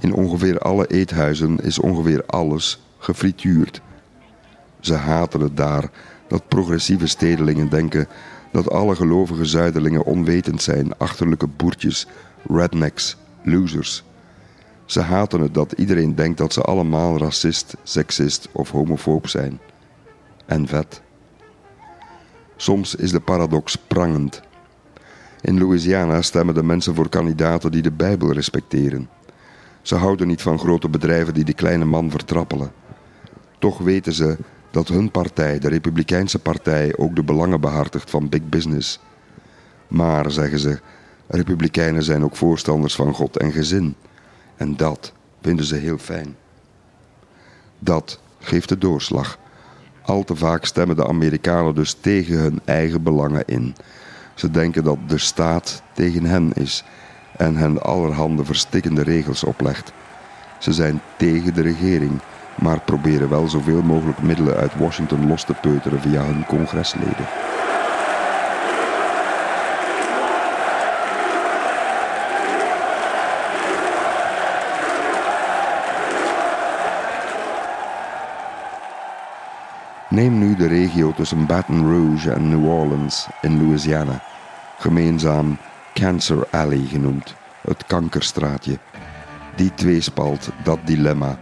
In 0.00 0.12
ongeveer 0.12 0.58
alle 0.58 0.86
eethuizen 0.86 1.58
is 1.62 1.78
ongeveer 1.78 2.24
alles 2.26 2.82
gefrituurd. 2.98 3.80
Ze 4.80 4.94
haten 4.94 5.40
het 5.40 5.56
daar 5.56 5.90
dat 6.28 6.48
progressieve 6.48 7.06
stedelingen 7.06 7.68
denken 7.68 8.08
dat 8.50 8.70
alle 8.70 8.94
gelovige 8.94 9.44
zuiderlingen 9.44 10.04
onwetend 10.04 10.62
zijn, 10.62 10.98
achterlijke 10.98 11.46
boertjes, 11.46 12.06
rednecks, 12.48 13.16
losers. 13.42 14.04
Ze 14.84 15.00
haten 15.00 15.40
het 15.40 15.54
dat 15.54 15.72
iedereen 15.72 16.14
denkt 16.14 16.38
dat 16.38 16.52
ze 16.52 16.60
allemaal 16.60 17.18
racist, 17.18 17.76
seksist 17.82 18.48
of 18.52 18.70
homofoob 18.70 19.28
zijn. 19.28 19.60
En 20.46 20.66
vet. 20.66 21.02
Soms 22.56 22.94
is 22.94 23.10
de 23.10 23.20
paradox 23.20 23.76
prangend. 23.76 24.40
In 25.40 25.58
Louisiana 25.58 26.22
stemmen 26.22 26.54
de 26.54 26.62
mensen 26.62 26.94
voor 26.94 27.08
kandidaten 27.08 27.70
die 27.70 27.82
de 27.82 27.92
Bijbel 27.92 28.32
respecteren. 28.32 29.08
Ze 29.82 29.94
houden 29.94 30.26
niet 30.26 30.42
van 30.42 30.58
grote 30.58 30.88
bedrijven 30.88 31.34
die 31.34 31.44
de 31.44 31.54
kleine 31.54 31.84
man 31.84 32.10
vertrappelen. 32.10 32.72
Toch 33.58 33.78
weten 33.78 34.12
ze 34.12 34.36
dat 34.70 34.88
hun 34.88 35.10
partij, 35.10 35.58
de 35.58 35.68
Republikeinse 35.68 36.38
Partij, 36.38 36.96
ook 36.96 37.16
de 37.16 37.22
belangen 37.22 37.60
behartigt 37.60 38.10
van 38.10 38.28
big 38.28 38.48
business. 38.48 39.00
Maar, 39.88 40.30
zeggen 40.30 40.58
ze, 40.58 40.80
Republikeinen 41.26 42.02
zijn 42.02 42.24
ook 42.24 42.36
voorstanders 42.36 42.94
van 42.94 43.14
God 43.14 43.36
en 43.36 43.52
gezin. 43.52 43.94
En 44.56 44.76
dat 44.76 45.12
vinden 45.40 45.64
ze 45.64 45.76
heel 45.76 45.98
fijn. 45.98 46.36
Dat 47.78 48.20
geeft 48.38 48.68
de 48.68 48.78
doorslag. 48.78 49.38
Al 50.02 50.24
te 50.24 50.36
vaak 50.36 50.64
stemmen 50.64 50.96
de 50.96 51.06
Amerikanen 51.06 51.74
dus 51.74 51.96
tegen 52.00 52.38
hun 52.38 52.60
eigen 52.64 53.02
belangen 53.02 53.44
in. 53.46 53.74
Ze 54.34 54.50
denken 54.50 54.84
dat 54.84 54.98
de 55.06 55.18
staat 55.18 55.82
tegen 55.94 56.24
hen 56.24 56.52
is 56.52 56.84
en 57.36 57.56
hen 57.56 57.82
allerhande 57.82 58.44
verstikkende 58.44 59.02
regels 59.02 59.44
oplegt. 59.44 59.92
Ze 60.58 60.72
zijn 60.72 61.00
tegen 61.16 61.54
de 61.54 61.62
regering, 61.62 62.20
maar 62.60 62.80
proberen 62.80 63.28
wel 63.28 63.48
zoveel 63.48 63.82
mogelijk 63.82 64.22
middelen 64.22 64.56
uit 64.56 64.76
Washington 64.76 65.26
los 65.26 65.44
te 65.44 65.54
peuteren 65.54 66.00
via 66.00 66.22
hun 66.22 66.44
congresleden. 66.46 67.26
Neem 80.08 80.38
nu 80.38 80.56
de 80.56 80.66
regio 80.66 81.12
tussen 81.12 81.46
Baton 81.46 81.90
Rouge 81.90 82.32
en 82.32 82.48
New 82.48 82.68
Orleans 82.68 83.28
in 83.40 83.66
Louisiana, 83.66 84.22
gemeenzaam 84.78 85.58
Cancer 85.94 86.46
Alley 86.50 86.84
genoemd, 86.88 87.34
het 87.60 87.84
kankerstraatje. 87.86 88.78
Die 89.56 89.74
tweespalt, 89.74 90.50
dat 90.62 90.78
dilemma, 90.84 91.38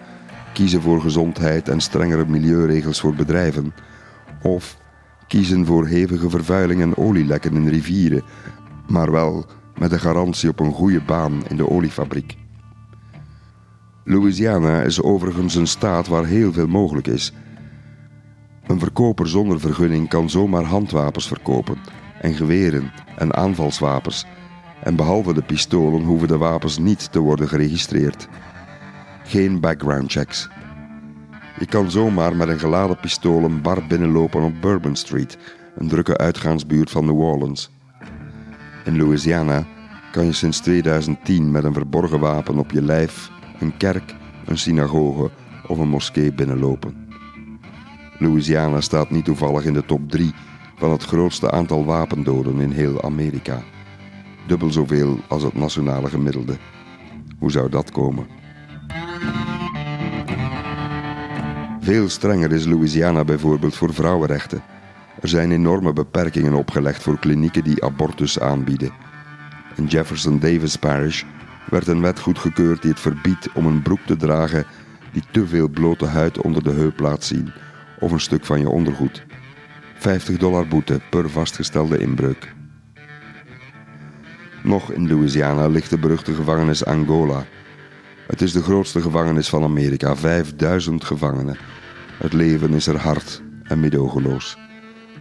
kiezen 0.59 0.83
voor 0.83 1.01
gezondheid 1.01 1.69
en 1.69 1.81
strengere 1.81 2.27
milieuregels 2.27 3.01
voor 3.01 3.15
bedrijven, 3.15 3.75
of 4.43 4.79
kiezen 5.27 5.67
voor 5.67 5.87
hevige 5.87 6.31
vervuiling 6.31 6.81
en 6.81 6.97
olielekken 6.97 7.55
in 7.55 7.69
rivieren, 7.69 8.23
maar 8.89 9.11
wel 9.11 9.47
met 9.77 9.91
de 9.91 9.99
garantie 9.99 10.49
op 10.49 10.61
een 10.61 10.73
goede 10.73 11.01
baan 11.01 11.43
in 11.49 11.57
de 11.57 11.71
oliefabriek. 11.71 12.37
Louisiana 14.05 14.83
is 14.83 15.03
overigens 15.03 15.55
een 15.55 15.67
staat 15.67 16.09
waar 16.09 16.25
heel 16.25 16.53
veel 16.53 16.67
mogelijk 16.67 17.07
is. 17.07 17.33
Een 18.67 18.79
verkoper 18.79 19.29
zonder 19.29 19.61
vergunning 19.61 20.09
kan 20.09 20.31
zomaar 20.31 20.65
handwapens 20.65 21.29
verkopen, 21.29 21.77
en 22.21 22.35
geweren 22.35 22.93
en 23.17 23.35
aanvalswapens, 23.35 24.27
en 24.83 24.97
behalve 24.97 25.35
de 25.35 25.43
pistolen 25.43 26.03
hoeven 26.03 26.29
de 26.29 26.39
wapens 26.39 26.79
niet 26.79 27.13
te 27.13 27.19
worden 27.19 27.49
geregistreerd. 27.49 28.29
Geen 29.29 29.61
background 29.61 30.13
checks. 30.13 30.49
Je 31.59 31.67
kan 31.67 31.91
zomaar 31.91 32.37
met 32.37 32.49
een 32.49 32.59
geladen 32.59 33.01
pistool 33.01 33.45
een 33.45 33.63
bar 33.63 33.87
binnenlopen 33.89 34.43
op 34.43 34.53
Bourbon 34.61 34.97
Street, 34.97 35.39
een 35.77 35.89
drukke 35.89 36.17
uitgaansbuurt 36.17 36.91
van 36.91 37.05
New 37.05 37.21
Orleans. 37.21 37.71
In 38.85 38.97
Louisiana 38.97 39.67
kan 40.13 40.25
je 40.25 40.33
sinds 40.33 40.61
2010 40.61 41.51
met 41.51 41.65
een 41.65 41.73
verborgen 41.73 42.21
wapen 42.21 42.59
op 42.59 42.71
je 42.71 42.83
lijf 42.83 43.31
een 43.61 43.77
kerk, 43.77 44.15
een 44.47 44.59
synagoge 44.59 45.31
of 45.67 45.79
een 45.79 45.89
moskee 45.89 46.33
binnenlopen. 46.33 47.09
Louisiana 48.19 48.81
staat 48.81 49.11
niet 49.11 49.25
toevallig 49.25 49.65
in 49.65 49.73
de 49.73 49.85
top 49.85 50.11
3 50.11 50.33
van 50.77 50.91
het 50.91 51.05
grootste 51.05 51.51
aantal 51.51 51.85
wapendoden 51.85 52.61
in 52.61 52.71
heel 52.71 53.03
Amerika. 53.03 53.63
Dubbel 54.47 54.71
zoveel 54.71 55.19
als 55.27 55.43
het 55.43 55.55
nationale 55.55 56.09
gemiddelde. 56.09 56.57
Hoe 57.39 57.51
zou 57.51 57.71
dat 57.71 57.91
komen? 57.91 58.39
Veel 61.81 62.09
strenger 62.09 62.53
is 62.53 62.65
Louisiana 62.65 63.25
bijvoorbeeld 63.25 63.77
voor 63.77 63.95
vrouwenrechten. 63.95 64.63
Er 65.21 65.29
zijn 65.29 65.53
enorme 65.53 65.93
beperkingen 65.93 66.55
opgelegd 66.55 67.03
voor 67.03 67.19
klinieken 67.19 67.65
die 67.65 67.85
abortus 67.85 68.41
aanbieden. 68.41 68.93
In 69.77 69.87
Jefferson 69.87 70.39
Davis 70.39 70.77
Parish 70.77 71.23
werd 71.71 71.87
een 71.87 72.01
wet 72.01 72.19
goedgekeurd 72.19 72.83
die 72.83 72.91
het 72.91 73.01
verbiedt 73.01 73.53
om 73.53 73.67
een 73.67 73.83
broek 73.83 74.01
te 74.07 74.17
dragen 74.17 74.65
die 75.13 75.23
te 75.31 75.47
veel 75.47 75.69
blote 75.69 76.07
huid 76.07 76.41
onder 76.41 76.63
de 76.63 76.71
heup 76.71 77.01
laat 77.01 77.25
zien 77.25 77.53
of 77.99 78.13
een 78.13 78.21
stuk 78.21 78.45
van 78.45 78.61
je 78.61 78.69
ondergoed. 78.69 79.27
50 79.95 80.37
dollar 80.37 80.69
boete 80.69 81.01
per 81.11 81.31
vastgestelde 81.31 81.99
inbreuk. 81.99 82.55
Nog 84.63 84.93
in 84.93 85.09
Louisiana 85.09 85.67
ligt 85.67 85.91
de 85.91 85.99
beruchte 85.99 86.35
gevangenis 86.35 86.85
Angola. 86.85 87.45
Het 88.29 88.41
is 88.41 88.53
de 88.53 88.63
grootste 88.63 89.01
gevangenis 89.01 89.49
van 89.49 89.63
Amerika, 89.63 90.17
5000 90.17 91.05
gevangenen. 91.05 91.57
Het 92.19 92.33
leven 92.33 92.75
is 92.75 92.87
er 92.87 92.97
hard 92.97 93.43
en 93.63 93.81
medogeloos. 93.81 94.57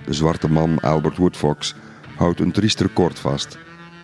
De 0.06 0.14
zwarte 0.14 0.50
man 0.50 0.80
Albert 0.80 1.18
Woodfox 1.18 1.76
houdt 2.16 2.40
een 2.40 2.52
triest 2.52 2.80
record 2.80 3.20
vast. 3.20 3.58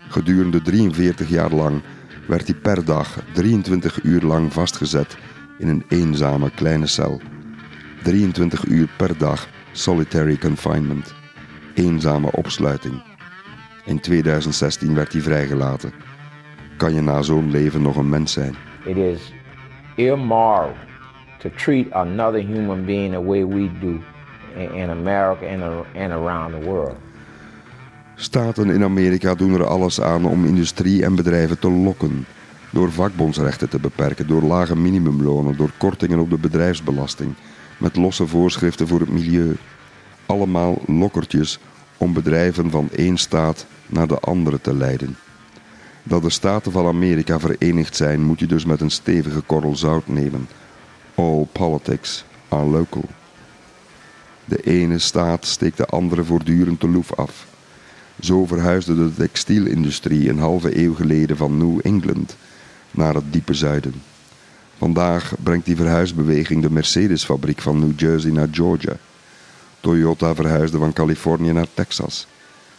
Gedurende 0.10 0.62
43 0.62 1.30
jaar 1.30 1.52
lang 1.52 1.82
werd 2.28 2.48
hij 2.48 2.56
per 2.56 2.86
dag 2.86 3.24
23 3.34 4.04
uur 4.04 4.22
lang 4.22 4.54
vastgezet 4.54 5.18
in 5.58 5.68
een 5.68 5.86
eenzame 5.88 6.52
kleine 6.52 6.88
cel. 6.88 7.22
23 8.04 8.66
uur 8.66 8.90
per 8.98 9.18
dag 9.18 9.48
solitary 9.72 10.38
confinement, 10.38 11.14
eenzame 11.74 12.32
opsluiting. 12.32 13.04
In 13.86 14.00
2016 14.00 14.96
werd 14.96 15.14
hij 15.14 15.22
vrijgelaten. 15.22 15.94
Kan 16.78 16.94
je 16.94 17.02
na 17.02 17.22
zo'n 17.22 17.52
leven 17.52 17.82
nog 17.82 17.96
een 17.96 18.10
mens 18.10 18.32
zijn? 18.32 18.56
It 18.86 18.98
is 18.98 19.32
immoral 19.96 20.74
to 21.40 21.50
treat 21.50 21.92
another 21.94 22.40
human 22.40 22.86
being 22.86 23.12
the 23.12 23.22
way 23.22 23.44
we 23.44 23.70
do 23.80 24.04
in, 24.56 24.90
America 24.90 25.48
and 25.96 26.12
around 26.12 26.52
the 26.52 26.70
world. 26.70 26.96
Staten 28.16 28.70
in 28.70 28.84
Amerika 28.84 29.36
doen 29.36 29.54
er 29.54 29.66
alles 29.66 30.02
aan 30.02 30.26
om 30.26 30.46
industrie 30.46 31.04
en 31.04 31.16
bedrijven 31.16 31.60
te 31.60 31.70
lokken. 31.70 32.26
Door 32.72 32.92
vakbondsrechten 32.92 33.70
te 33.70 33.80
beperken, 33.80 34.28
door 34.28 34.42
lage 34.42 34.76
minimumlonen, 34.76 35.58
door 35.58 35.72
kortingen 35.78 36.20
op 36.20 36.30
de 36.30 36.38
bedrijfsbelasting, 36.38 37.34
met 37.78 37.96
losse 37.96 38.28
voorschriften 38.28 38.88
voor 38.88 39.00
het 39.00 39.10
milieu. 39.10 39.56
Allemaal 40.26 40.82
lokkertjes 40.88 41.60
om 41.98 42.14
bedrijven 42.14 42.70
van 42.70 42.90
één 42.92 43.18
staat 43.18 43.66
naar 43.88 44.08
de 44.08 44.20
andere 44.20 44.62
te 44.62 44.74
leiden. 44.74 45.16
Dat 46.04 46.22
de 46.22 46.30
staten 46.30 46.72
van 46.72 46.86
Amerika 46.86 47.40
verenigd 47.40 47.96
zijn, 47.96 48.22
moet 48.22 48.40
je 48.40 48.46
dus 48.46 48.66
met 48.66 48.82
een 48.82 48.92
stevige 48.92 49.42
korrel 49.42 49.76
zout 49.76 50.08
nemen. 50.08 50.48
All 51.16 51.48
politics 51.52 52.26
are 52.50 52.66
local. 52.66 53.06
De 54.46 54.62
ene 54.62 55.00
staat 55.00 55.46
steekt 55.46 55.78
de 55.78 55.86
andere 55.86 56.24
voortdurend 56.24 56.82
de 56.82 56.88
loef 56.88 57.14
af. 57.14 57.46
Zo 58.20 58.46
verhuisde 58.46 58.96
de 58.96 59.14
textielindustrie 59.14 60.30
een 60.30 60.40
halve 60.40 60.80
eeuw 60.84 60.96
geleden 60.96 61.38
van 61.38 61.58
New 61.58 61.80
England 61.82 62.36
naar 62.92 63.14
het 63.14 63.34
diepe 63.34 63.54
zuiden. 63.54 63.94
Vandaag 64.78 65.34
brengt 65.44 65.66
die 65.66 65.76
verhuisbeweging 65.76 66.62
de 66.62 66.72
Mercedes-fabriek 66.72 67.62
van 67.62 67.80
New 67.80 68.00
Jersey 68.00 68.32
naar 68.32 68.48
Georgia. 68.52 68.98
Toyota 69.80 70.36
verhuisde 70.36 70.78
van 70.78 70.94
Californië 70.94 71.52
naar 71.52 71.68
Texas. 71.74 72.28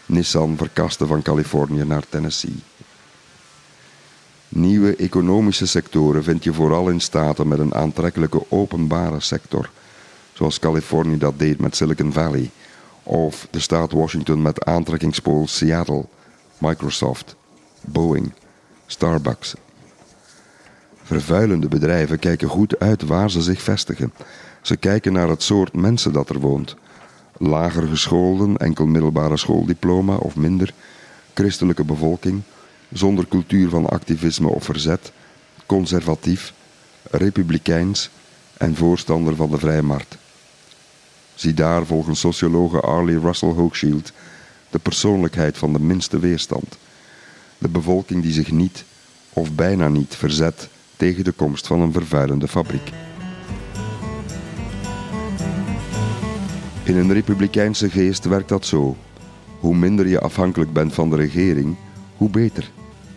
Nissan 0.07 0.57
verkaste 0.57 1.07
van 1.07 1.23
Californië 1.23 1.85
naar 1.85 2.03
Tennessee. 2.09 2.63
Nieuwe 4.57 4.97
economische 4.97 5.67
sectoren 5.67 6.25
vind 6.25 6.45
je 6.45 6.53
vooral 6.53 6.89
in 6.89 7.01
staten 7.01 7.49
met 7.49 7.59
een 7.59 7.75
aantrekkelijke 7.75 8.43
openbare 8.49 9.21
sector, 9.21 9.71
zoals 10.33 10.59
Californië 10.59 11.19
dat 11.19 11.39
deed 11.39 11.59
met 11.59 11.77
Silicon 11.77 12.13
Valley, 12.13 12.51
of 13.03 13.49
de 13.51 13.59
staat 13.59 13.93
Washington 13.93 14.43
met 14.43 14.65
aantrekkingspool 14.65 15.47
Seattle, 15.47 16.05
Microsoft, 16.59 17.37
Boeing, 17.81 18.33
Starbucks. 18.87 19.55
Vervuilende 21.03 21.69
bedrijven 21.69 22.19
kijken 22.19 22.49
goed 22.49 22.79
uit 22.79 23.03
waar 23.03 23.31
ze 23.31 23.43
zich 23.43 23.63
vestigen. 23.63 24.13
Ze 24.63 24.77
kijken 24.77 25.13
naar 25.13 25.29
het 25.29 25.43
soort 25.43 25.73
mensen 25.73 26.13
dat 26.13 26.29
er 26.29 26.41
woont. 26.41 26.77
Lager 27.39 27.87
gescholden, 27.87 28.57
enkel 28.57 28.87
middelbare 28.87 29.37
schooldiploma 29.37 30.17
of 30.17 30.37
minder, 30.37 30.73
christelijke 31.33 31.85
bevolking, 31.85 32.43
zonder 32.95 33.29
cultuur 33.29 33.69
van 33.69 33.87
activisme 33.87 34.49
of 34.49 34.65
verzet, 34.65 35.13
conservatief, 35.67 36.53
republikeins 37.11 38.11
en 38.57 38.77
voorstander 38.77 39.37
van 39.37 39.51
de 39.51 39.59
vrije 39.59 39.83
markt. 39.83 40.17
Zie 41.35 41.55
daar 41.55 41.87
volgens 41.87 42.21
sociologe 42.21 42.81
Arlie 42.81 43.21
Russell 43.21 43.49
Hochschild 43.49 44.13
de 44.71 44.79
persoonlijkheid 44.79 45.59
van 45.59 45.73
de 45.73 45.81
minste 45.81 46.19
weerstand. 46.19 46.79
De 47.59 47.69
bevolking 47.69 48.23
die 48.23 48.33
zich 48.33 48.51
niet 48.51 48.85
of 49.33 49.53
bijna 49.53 49.89
niet 49.89 50.17
verzet 50.17 50.69
tegen 50.97 51.25
de 51.25 51.33
komst 51.33 51.67
van 51.67 51.81
een 51.81 51.93
vervuilende 51.93 52.49
fabriek. 52.49 52.91
In 56.85 56.97
een 56.97 57.13
republikeinse 57.13 57.91
geest 57.91 58.25
werkt 58.25 58.49
dat 58.49 58.67
zo. 58.67 58.97
Hoe 59.61 59.77
minder 59.77 60.09
je 60.09 60.21
afhankelijk 60.21 60.73
bent 60.73 60.95
van 60.95 61.11
de 61.11 61.17
regering, 61.17 61.77
hoe 62.17 62.31
beter. 62.31 62.71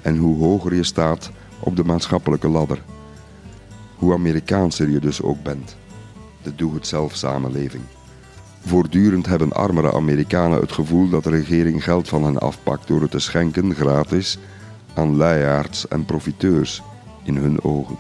En 0.08 0.18
hoe 0.18 0.38
hoger 0.38 0.76
je 0.76 0.84
staat 0.84 1.32
op 1.60 1.76
de 1.76 1.84
maatschappelijke 1.84 2.48
ladder. 2.48 2.82
Hoe 3.96 4.14
Amerikaanser 4.14 4.90
je 4.90 5.00
dus 5.00 5.22
ook 5.22 5.44
bent. 5.44 5.78
De 6.42 6.56
doe-het-zelf 6.56 7.16
samenleving. 7.16 7.84
Voortdurend 8.66 9.26
hebben 9.26 9.54
armere 9.54 9.94
Amerikanen 9.94 10.60
het 10.60 10.72
gevoel 10.72 11.10
dat 11.10 11.24
de 11.24 11.30
regering 11.30 11.84
geld 11.84 12.10
van 12.10 12.24
hen 12.24 12.38
afpakt 12.38 12.88
door 12.88 13.02
het 13.02 13.12
te 13.12 13.20
schenken 13.20 13.76
gratis 13.76 14.38
aan 14.94 15.16
luiaards 15.16 15.88
en 15.88 16.06
profiteurs 16.06 16.82
in 17.24 17.36
hun 17.36 17.64
ogen. 17.64 17.98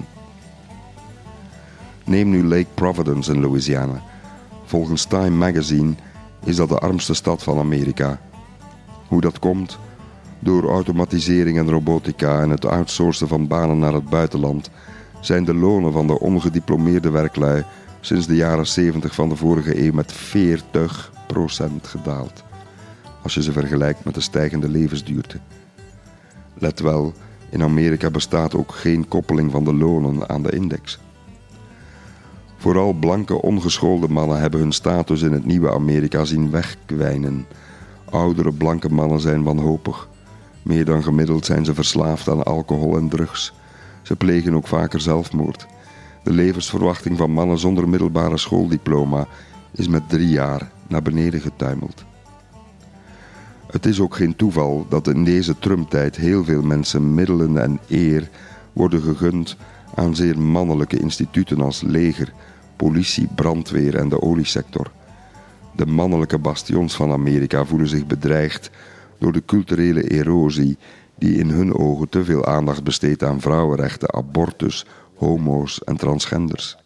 Neem 2.05 2.29
nu 2.29 2.47
Lake 2.47 2.67
Providence 2.73 3.33
in 3.33 3.41
Louisiana. 3.41 4.01
Volgens 4.65 5.05
Time 5.05 5.29
Magazine 5.29 5.93
is 6.43 6.55
dat 6.55 6.69
de 6.69 6.77
armste 6.77 7.13
stad 7.13 7.43
van 7.43 7.59
Amerika. 7.59 8.19
Hoe 9.07 9.21
dat 9.21 9.39
komt? 9.39 9.79
Door 10.39 10.69
automatisering 10.69 11.57
en 11.57 11.69
robotica 11.69 12.41
en 12.41 12.49
het 12.49 12.65
outsourcen 12.65 13.27
van 13.27 13.47
banen 13.47 13.79
naar 13.79 13.93
het 13.93 14.09
buitenland 14.09 14.69
zijn 15.19 15.45
de 15.45 15.53
lonen 15.53 15.91
van 15.91 16.07
de 16.07 16.19
ongediplomeerde 16.19 17.09
werklui 17.09 17.63
sinds 17.99 18.27
de 18.27 18.35
jaren 18.35 18.67
70 18.67 19.15
van 19.15 19.29
de 19.29 19.35
vorige 19.35 19.83
eeuw 19.83 19.93
met 19.93 20.13
40% 20.13 20.17
gedaald. 21.81 22.43
Als 23.23 23.33
je 23.33 23.43
ze 23.43 23.51
vergelijkt 23.51 24.05
met 24.05 24.13
de 24.13 24.21
stijgende 24.21 24.69
levensduurte. 24.69 25.39
Let 26.53 26.79
wel, 26.79 27.13
in 27.49 27.63
Amerika 27.63 28.09
bestaat 28.09 28.55
ook 28.55 28.71
geen 28.71 29.07
koppeling 29.07 29.51
van 29.51 29.63
de 29.63 29.73
lonen 29.73 30.29
aan 30.29 30.43
de 30.43 30.51
index. 30.51 30.99
Vooral 32.57 32.93
blanke 32.93 33.41
ongeschoolde 33.41 34.07
mannen 34.07 34.39
hebben 34.39 34.59
hun 34.59 34.71
status 34.71 35.21
in 35.21 35.31
het 35.31 35.45
nieuwe 35.45 35.71
Amerika 35.71 36.25
zien 36.25 36.51
wegkwijnen. 36.51 37.45
Oudere 38.09 38.51
blanke 38.51 38.89
mannen 38.89 39.19
zijn 39.19 39.43
wanhopig. 39.43 40.07
Meer 40.67 40.85
dan 40.85 41.03
gemiddeld 41.03 41.45
zijn 41.45 41.65
ze 41.65 41.73
verslaafd 41.73 42.29
aan 42.29 42.43
alcohol 42.43 42.97
en 42.97 43.09
drugs. 43.09 43.53
Ze 44.01 44.15
plegen 44.15 44.53
ook 44.53 44.67
vaker 44.67 45.01
zelfmoord. 45.01 45.67
De 46.23 46.31
levensverwachting 46.31 47.17
van 47.17 47.31
mannen 47.31 47.57
zonder 47.57 47.89
middelbare 47.89 48.37
schooldiploma 48.37 49.27
is 49.71 49.87
met 49.87 50.09
drie 50.09 50.27
jaar 50.27 50.71
naar 50.87 51.01
beneden 51.01 51.41
getuimeld. 51.41 52.05
Het 53.71 53.85
is 53.85 53.99
ook 53.99 54.15
geen 54.15 54.35
toeval 54.35 54.85
dat 54.89 55.07
in 55.07 55.23
deze 55.23 55.59
Trump-tijd 55.59 56.15
heel 56.15 56.43
veel 56.43 56.61
mensen 56.61 57.13
middelen 57.13 57.57
en 57.57 57.79
eer 57.89 58.29
worden 58.73 59.01
gegund 59.01 59.57
aan 59.95 60.15
zeer 60.15 60.39
mannelijke 60.39 60.99
instituten 60.99 61.61
als 61.61 61.81
leger, 61.81 62.33
politie, 62.75 63.27
brandweer 63.35 63.95
en 63.95 64.09
de 64.09 64.21
oliesector. 64.21 64.91
De 65.75 65.85
mannelijke 65.85 66.37
bastions 66.37 66.95
van 66.95 67.11
Amerika 67.11 67.65
voelen 67.65 67.87
zich 67.87 68.05
bedreigd 68.05 68.71
door 69.17 69.31
de 69.31 69.45
culturele 69.45 70.03
erosie 70.03 70.77
die 71.17 71.37
in 71.37 71.49
hun 71.49 71.75
ogen 71.75 72.09
te 72.09 72.23
veel 72.23 72.45
aandacht 72.45 72.83
besteedt 72.83 73.23
aan 73.23 73.41
vrouwenrechten, 73.41 74.13
abortus, 74.13 74.85
homo's 75.15 75.83
en 75.83 75.97
transgenders. 75.97 76.77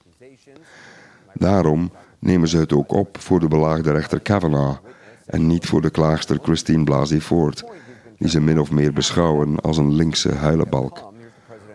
Daarom 1.34 1.92
nemen 2.20 2.48
ze 2.48 2.58
het 2.58 2.74
ook 2.74 2.92
op 2.92 3.18
voor 3.20 3.40
de 3.40 3.48
belaagde 3.48 3.92
rechter 3.92 4.20
Kavanaugh 4.20 4.80
en 5.26 5.48
niet 5.48 5.66
voor 5.66 5.82
de 5.82 5.90
klaagster 5.90 6.40
Christine 6.42 6.84
Blasey 6.84 7.22
Ford, 7.22 7.64
die 8.18 8.30
ze 8.30 8.42
min 8.42 8.60
of 8.60 8.72
meer 8.72 8.94
beschouwen 8.94 9.60
als 9.60 9.78
een 9.78 9.94
linkse 9.94 10.34
huilenbalk. 10.34 11.10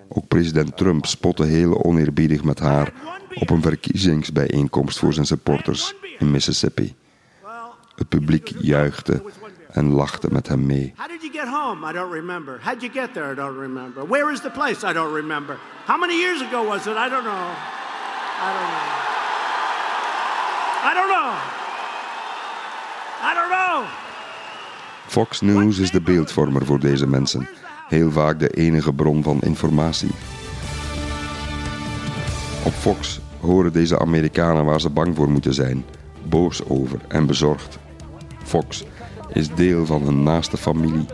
Ook 0.08 0.28
president 0.28 0.76
Trump 0.76 1.06
spotte 1.06 1.44
heel 1.44 1.84
oneerbiedig 1.84 2.44
met 2.44 2.58
haar 2.58 2.92
op 3.34 3.50
een 3.50 3.62
verkiezingsbijeenkomst 3.62 4.98
voor 4.98 5.12
zijn 5.12 5.26
supporters 5.26 5.94
in 6.18 6.30
Mississippi. 6.30 6.94
Het 7.94 8.08
publiek 8.08 8.52
juichte 8.58 9.22
en 9.76 9.92
lachte 9.92 10.28
met 10.30 10.48
hem 10.48 10.66
mee. 10.66 10.92
How 10.96 11.08
did 11.08 11.22
you 11.22 11.32
get 11.32 11.48
home? 11.48 11.90
I 11.90 11.92
don't 11.92 12.12
remember. 12.12 12.58
How'd 12.62 12.82
you 12.82 12.92
get 12.92 13.12
there? 13.12 13.32
I 13.32 13.34
don't 13.34 13.58
remember. 13.58 14.06
Where 14.06 14.32
is 14.32 14.40
the 14.40 14.50
place? 14.50 14.90
I 14.90 14.92
don't 14.92 15.14
remember. 15.14 15.56
How 15.86 15.98
many 15.98 16.18
years 16.18 16.40
ago 16.40 16.66
was 16.66 16.86
it? 16.86 16.96
I 16.96 17.08
don't 17.08 17.24
know. 17.24 17.46
I 18.46 18.50
don't 18.56 18.70
know. 18.72 18.86
I 20.88 20.92
don't 20.94 21.08
know. 21.08 21.30
I 23.22 23.34
don't 23.34 23.50
know. 23.50 23.84
Fox 25.06 25.40
News 25.40 25.78
is 25.78 25.90
de 25.90 26.00
beeldvormer 26.00 26.66
voor 26.66 26.80
deze 26.80 27.06
mensen, 27.06 27.48
heel 27.88 28.10
vaak 28.10 28.38
de 28.38 28.48
enige 28.48 28.92
bron 28.92 29.22
van 29.22 29.40
informatie. 29.40 30.10
Op 32.64 32.72
Fox 32.72 33.20
horen 33.40 33.72
deze 33.72 33.98
Amerikanen 33.98 34.64
waar 34.64 34.80
ze 34.80 34.90
bang 34.90 35.16
voor 35.16 35.30
moeten 35.30 35.54
zijn, 35.54 35.84
boos 36.28 36.68
over 36.68 37.00
en 37.08 37.26
bezorgd. 37.26 37.78
Fox 38.42 38.84
is 39.32 39.48
deel 39.54 39.86
van 39.86 40.02
hun 40.02 40.22
naaste 40.22 40.56
familie. 40.56 41.06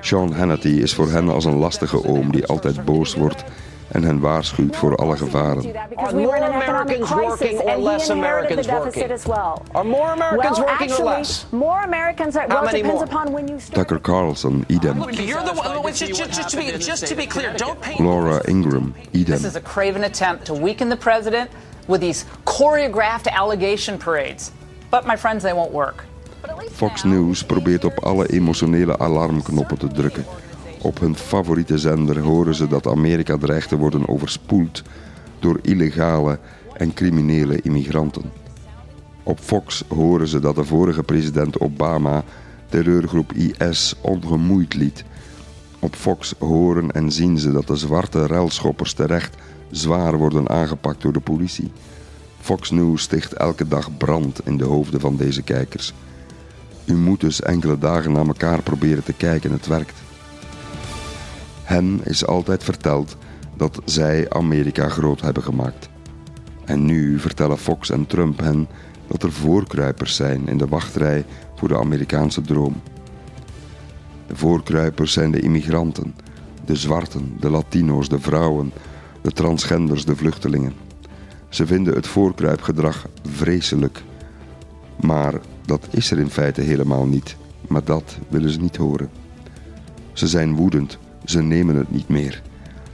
Sean 0.00 0.32
Hannity 0.32 0.68
is 0.68 0.94
voor 0.94 1.10
hen 1.10 1.28
als 1.28 1.44
een 1.44 1.56
lastige 1.56 2.04
oom 2.04 2.32
die 2.32 2.46
altijd 2.46 2.84
boos 2.84 3.14
wordt 3.14 3.44
en 3.88 4.02
hen 4.02 4.20
waarschuwt 4.20 4.76
voor 4.76 4.96
alle 4.96 5.16
gevaren. 5.16 5.74
Are 5.94 6.14
more 6.16 6.40
Americans 6.40 7.10
working 7.10 7.60
or 7.60 7.78
less 7.78 8.10
Americans 8.10 8.66
working? 8.66 9.28
Are 9.72 9.84
more 9.84 10.10
Americans 10.10 10.58
well, 10.58 10.66
working 10.66 10.98
or 10.98 11.04
less? 11.04 11.46
More 11.50 11.82
Americans 11.84 12.36
are, 12.36 12.46
How 12.48 12.62
well, 12.62 12.64
it 12.64 12.72
many 12.72 12.82
depends 12.82 13.12
more? 13.12 13.20
upon 13.20 13.32
when 13.32 13.48
you 13.48 13.60
start. 13.60 13.74
Tucker 13.74 14.00
Carlson, 14.00 14.64
idem. 14.68 14.98
You're 14.98 15.44
the 15.44 15.52
one. 15.54 15.92
Just, 15.92 16.14
just, 16.14 16.32
just 16.32 16.50
to 16.50 16.56
be, 16.56 16.78
just 16.78 17.06
to 17.06 17.14
be 17.14 17.26
clear, 17.26 17.52
don't 17.56 17.80
paint. 17.80 18.00
Laura 18.00 18.40
Ingram, 18.48 18.94
idem. 19.12 19.34
This 19.34 19.44
is 19.44 19.56
a 19.56 19.60
craven 19.60 20.04
attempt 20.04 20.44
to 20.46 20.54
weaken 20.54 20.88
the 20.88 20.96
president 20.96 21.50
with 21.86 22.00
these 22.00 22.24
choreographed 22.44 23.28
allegation 23.28 23.98
parades. 23.98 24.52
But 24.90 25.06
my 25.06 25.16
friends, 25.16 25.42
they 25.42 25.52
won't 25.52 25.72
work. 25.72 26.04
Fox 26.72 27.04
News 27.04 27.44
probeert 27.44 27.84
op 27.84 27.98
alle 27.98 28.28
emotionele 28.28 28.98
alarmknoppen 28.98 29.78
te 29.78 29.88
drukken. 29.88 30.24
Op 30.80 31.00
hun 31.00 31.16
favoriete 31.16 31.78
zender 31.78 32.18
horen 32.18 32.54
ze 32.54 32.66
dat 32.66 32.86
Amerika 32.86 33.36
dreigt 33.36 33.68
te 33.68 33.76
worden 33.76 34.08
overspoeld 34.08 34.82
door 35.38 35.58
illegale 35.62 36.38
en 36.72 36.94
criminele 36.94 37.60
immigranten. 37.62 38.22
Op 39.22 39.38
Fox 39.38 39.84
horen 39.88 40.28
ze 40.28 40.40
dat 40.40 40.54
de 40.54 40.64
vorige 40.64 41.02
president 41.02 41.60
Obama 41.60 42.24
terreurgroep 42.68 43.32
IS 43.32 43.94
ongemoeid 44.00 44.74
liet. 44.74 45.04
Op 45.78 45.94
Fox 45.94 46.34
horen 46.38 46.90
en 46.90 47.12
zien 47.12 47.38
ze 47.38 47.52
dat 47.52 47.66
de 47.66 47.76
zwarte 47.76 48.26
ruilschoppers 48.26 48.92
terecht 48.92 49.36
zwaar 49.70 50.16
worden 50.16 50.48
aangepakt 50.48 51.02
door 51.02 51.12
de 51.12 51.20
politie. 51.20 51.72
Fox 52.40 52.70
News 52.70 53.02
sticht 53.02 53.32
elke 53.32 53.68
dag 53.68 53.96
brand 53.96 54.46
in 54.46 54.56
de 54.56 54.64
hoofden 54.64 55.00
van 55.00 55.16
deze 55.16 55.42
kijkers. 55.42 55.92
U 56.84 56.94
moet 56.94 57.20
dus 57.20 57.42
enkele 57.42 57.78
dagen 57.78 58.12
naar 58.12 58.26
elkaar 58.26 58.62
proberen 58.62 59.04
te 59.04 59.12
kijken, 59.12 59.52
het 59.52 59.66
werkt. 59.66 60.02
Hen 61.62 62.00
is 62.04 62.26
altijd 62.26 62.64
verteld 62.64 63.16
dat 63.56 63.82
zij 63.84 64.30
Amerika 64.30 64.88
groot 64.88 65.20
hebben 65.20 65.42
gemaakt. 65.42 65.88
En 66.64 66.84
nu 66.84 67.18
vertellen 67.18 67.58
Fox 67.58 67.90
en 67.90 68.06
Trump 68.06 68.40
hen 68.40 68.68
dat 69.06 69.22
er 69.22 69.32
voorkruipers 69.32 70.16
zijn 70.16 70.48
in 70.48 70.58
de 70.58 70.66
wachtrij 70.66 71.24
voor 71.54 71.68
de 71.68 71.78
Amerikaanse 71.78 72.40
droom. 72.40 72.82
De 74.26 74.36
voorkruipers 74.36 75.12
zijn 75.12 75.30
de 75.30 75.40
immigranten, 75.40 76.14
de 76.64 76.76
zwarten, 76.76 77.36
de 77.40 77.50
Latino's, 77.50 78.08
de 78.08 78.20
vrouwen, 78.20 78.72
de 79.20 79.32
transgenders, 79.32 80.04
de 80.04 80.16
vluchtelingen. 80.16 80.72
Ze 81.48 81.66
vinden 81.66 81.94
het 81.94 82.06
voorkruipgedrag 82.06 83.06
vreselijk. 83.30 84.02
Maar 85.00 85.34
dat 85.64 85.86
is 85.90 86.10
er 86.10 86.18
in 86.18 86.30
feite 86.30 86.60
helemaal 86.60 87.06
niet. 87.06 87.36
Maar 87.68 87.84
dat 87.84 88.18
willen 88.28 88.50
ze 88.50 88.60
niet 88.60 88.76
horen. 88.76 89.10
Ze 90.12 90.26
zijn 90.26 90.54
woedend, 90.54 90.98
ze 91.24 91.42
nemen 91.42 91.76
het 91.76 91.90
niet 91.90 92.08
meer. 92.08 92.42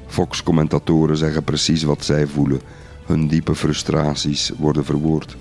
Fox-commentatoren 0.07 1.17
zeggen 1.17 1.45
precies 1.45 1.83
wat 1.83 2.05
zij 2.05 2.27
voelen. 2.27 2.61
Hun 3.07 3.29
diepe 3.29 3.55
frustraties 3.55 4.53
worden 4.59 4.85
verwoord. 4.85 5.37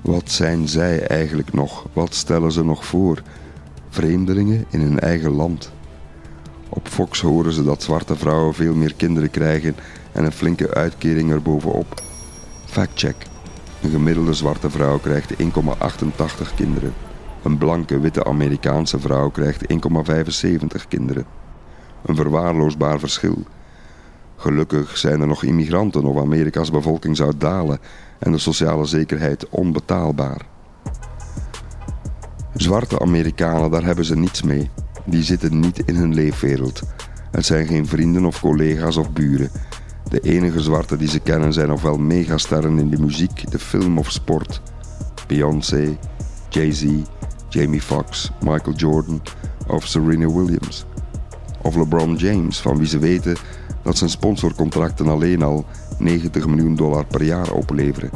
Wat 0.00 0.30
zijn 0.30 0.68
zij 0.68 1.06
eigenlijk 1.06 1.52
nog? 1.52 1.86
Wat 1.92 2.14
stellen 2.14 2.52
ze 2.52 2.64
nog 2.64 2.84
voor? 2.84 3.22
Vreemdelingen 3.88 4.64
in 4.70 4.80
hun 4.80 5.00
eigen 5.00 5.30
land. 5.30 5.72
Op 6.68 6.88
Fox 6.88 7.20
horen 7.20 7.52
ze 7.52 7.64
dat 7.64 7.82
zwarte 7.82 8.16
vrouwen 8.16 8.54
veel 8.54 8.74
meer 8.74 8.94
kinderen 8.94 9.30
krijgen 9.30 9.76
en 10.12 10.24
een 10.24 10.32
flinke 10.32 10.74
uitkering 10.74 11.30
erbovenop. 11.30 12.02
Factcheck. 12.64 13.31
Een 13.82 13.90
gemiddelde 13.90 14.34
zwarte 14.34 14.70
vrouw 14.70 14.98
krijgt 14.98 15.34
1,88 15.42 16.54
kinderen. 16.54 16.94
Een 17.42 17.58
blanke 17.58 18.00
witte 18.00 18.24
Amerikaanse 18.24 18.98
vrouw 19.00 19.30
krijgt 19.30 19.62
1,75 19.62 20.88
kinderen. 20.88 21.24
Een 22.04 22.16
verwaarloosbaar 22.16 22.98
verschil. 22.98 23.44
Gelukkig 24.36 24.98
zijn 24.98 25.20
er 25.20 25.26
nog 25.26 25.42
immigranten 25.42 26.04
of 26.04 26.20
Amerika's 26.20 26.70
bevolking 26.70 27.16
zou 27.16 27.32
dalen 27.38 27.78
en 28.18 28.32
de 28.32 28.38
sociale 28.38 28.84
zekerheid 28.84 29.48
onbetaalbaar. 29.48 30.46
Zwarte 32.54 33.00
Amerikanen, 33.00 33.70
daar 33.70 33.84
hebben 33.84 34.04
ze 34.04 34.16
niets 34.16 34.42
mee. 34.42 34.70
Die 35.04 35.22
zitten 35.22 35.60
niet 35.60 35.82
in 35.84 35.96
hun 35.96 36.14
leefwereld. 36.14 36.82
Het 37.30 37.46
zijn 37.46 37.66
geen 37.66 37.86
vrienden 37.86 38.24
of 38.24 38.40
collega's 38.40 38.96
of 38.96 39.12
buren. 39.12 39.50
De 40.12 40.20
enige 40.20 40.60
zwarte 40.60 40.96
die 40.96 41.08
ze 41.08 41.20
kennen 41.20 41.52
zijn 41.52 41.72
ofwel 41.72 41.98
megasterren 41.98 42.78
in 42.78 42.90
de 42.90 43.00
muziek, 43.00 43.50
de 43.50 43.58
film 43.58 43.98
of 43.98 44.10
sport. 44.10 44.60
Beyoncé, 45.26 45.98
Jay-Z, 46.48 46.86
Jamie 47.48 47.82
Foxx, 47.82 48.30
Michael 48.40 48.76
Jordan 48.76 49.22
of 49.66 49.86
Serena 49.86 50.32
Williams. 50.32 50.84
Of 51.62 51.76
LeBron 51.76 52.14
James, 52.14 52.60
van 52.60 52.78
wie 52.78 52.86
ze 52.86 52.98
weten 52.98 53.36
dat 53.82 53.98
zijn 53.98 54.10
sponsorcontracten 54.10 55.08
alleen 55.08 55.42
al 55.42 55.64
90 55.98 56.46
miljoen 56.46 56.74
dollar 56.74 57.06
per 57.06 57.22
jaar 57.22 57.52
opleveren. 57.52 58.10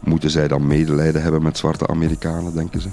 Moeten 0.00 0.30
zij 0.30 0.48
dan 0.48 0.66
medelijden 0.66 1.22
hebben 1.22 1.42
met 1.42 1.58
zwarte 1.58 1.86
Amerikanen, 1.86 2.54
denken 2.54 2.80
ze? 2.80 2.88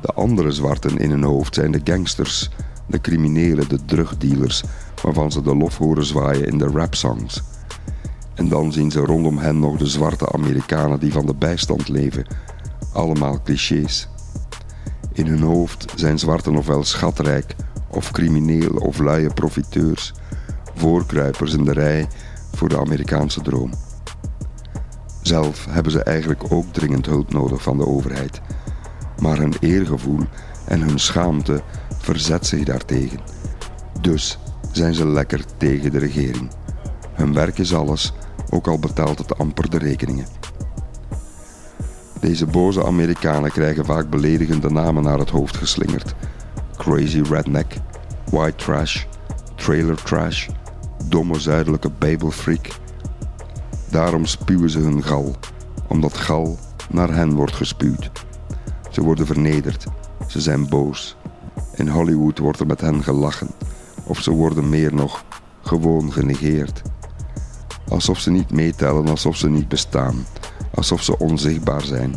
De 0.00 0.12
andere 0.12 0.52
zwarten 0.52 0.98
in 0.98 1.10
hun 1.10 1.24
hoofd 1.24 1.54
zijn 1.54 1.72
de 1.72 1.80
gangsters, 1.84 2.50
de 2.86 3.00
criminelen, 3.00 3.68
de 3.68 3.84
drugdealers, 3.84 4.64
waarvan 5.04 5.32
ze 5.32 5.42
de 5.42 5.56
lof 5.56 5.78
horen 5.78 6.04
zwaaien 6.04 6.46
in 6.46 6.58
de 6.58 6.66
rapsongs. 6.66 7.42
En 8.34 8.48
dan 8.48 8.72
zien 8.72 8.90
ze 8.90 9.00
rondom 9.00 9.38
hen 9.38 9.58
nog 9.58 9.76
de 9.76 9.86
zwarte 9.86 10.32
Amerikanen 10.32 11.00
die 11.00 11.12
van 11.12 11.26
de 11.26 11.34
bijstand 11.34 11.88
leven. 11.88 12.26
Allemaal 12.92 13.42
clichés. 13.42 14.08
In 15.12 15.26
hun 15.26 15.42
hoofd 15.42 15.92
zijn 15.94 16.18
zwarten 16.18 16.56
ofwel 16.56 16.84
schatrijk, 16.84 17.56
of 17.88 18.10
crimineel 18.10 18.70
of 18.70 18.98
luie 18.98 19.32
profiteurs, 19.34 20.12
voorkruipers 20.74 21.52
in 21.52 21.64
de 21.64 21.72
rij 21.72 22.08
voor 22.54 22.68
de 22.68 22.78
Amerikaanse 22.78 23.40
droom. 23.40 23.70
Zelf 25.22 25.66
hebben 25.70 25.92
ze 25.92 26.02
eigenlijk 26.02 26.44
ook 26.48 26.72
dringend 26.72 27.06
hulp 27.06 27.32
nodig 27.32 27.62
van 27.62 27.76
de 27.76 27.86
overheid. 27.86 28.40
Maar 29.20 29.36
hun 29.36 29.54
eergevoel 29.60 30.20
en 30.64 30.80
hun 30.80 30.98
schaamte 30.98 31.62
verzet 31.98 32.46
zich 32.46 32.64
daartegen. 32.64 33.20
Dus 34.00 34.38
zijn 34.76 34.94
ze 34.94 35.06
lekker 35.06 35.44
tegen 35.56 35.92
de 35.92 35.98
regering. 35.98 36.50
Hun 37.12 37.34
werk 37.34 37.58
is 37.58 37.74
alles, 37.74 38.12
ook 38.50 38.66
al 38.66 38.78
betaalt 38.78 39.18
het 39.18 39.38
amper 39.38 39.70
de 39.70 39.78
rekeningen. 39.78 40.26
Deze 42.20 42.46
boze 42.46 42.84
Amerikanen 42.84 43.50
krijgen 43.50 43.84
vaak 43.84 44.10
beledigende 44.10 44.70
namen 44.70 45.02
naar 45.02 45.18
het 45.18 45.30
hoofd 45.30 45.56
geslingerd. 45.56 46.14
Crazy 46.76 47.20
redneck, 47.20 47.76
white 48.30 48.64
trash, 48.64 49.04
trailer 49.54 50.02
trash, 50.02 50.48
domme 51.08 51.40
zuidelijke 51.40 51.90
bijbelfreak. 51.98 52.68
Daarom 53.90 54.26
spuwen 54.26 54.70
ze 54.70 54.78
hun 54.78 55.02
gal, 55.02 55.34
omdat 55.88 56.16
gal 56.16 56.58
naar 56.90 57.14
hen 57.14 57.32
wordt 57.32 57.54
gespuwd. 57.54 58.10
Ze 58.90 59.02
worden 59.02 59.26
vernederd, 59.26 59.86
ze 60.26 60.40
zijn 60.40 60.68
boos. 60.68 61.16
In 61.74 61.88
Hollywood 61.88 62.38
wordt 62.38 62.60
er 62.60 62.66
met 62.66 62.80
hen 62.80 63.02
gelachen, 63.02 63.48
of 64.06 64.20
ze 64.20 64.30
worden 64.30 64.68
meer 64.68 64.94
nog 64.94 65.24
gewoon 65.62 66.12
genegeerd. 66.12 66.82
Alsof 67.88 68.18
ze 68.18 68.30
niet 68.30 68.50
meetellen, 68.50 69.08
alsof 69.08 69.36
ze 69.36 69.48
niet 69.48 69.68
bestaan, 69.68 70.26
alsof 70.74 71.02
ze 71.02 71.18
onzichtbaar 71.18 71.82
zijn. 71.82 72.14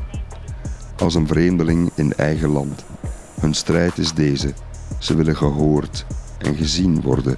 Als 0.97 1.15
een 1.15 1.27
vreemdeling 1.27 1.91
in 1.95 2.13
eigen 2.13 2.49
land. 2.49 2.85
Hun 3.39 3.53
strijd 3.53 3.97
is 3.97 4.13
deze: 4.13 4.53
ze 4.99 5.15
willen 5.15 5.37
gehoord 5.37 6.05
en 6.37 6.55
gezien 6.55 7.01
worden. 7.01 7.37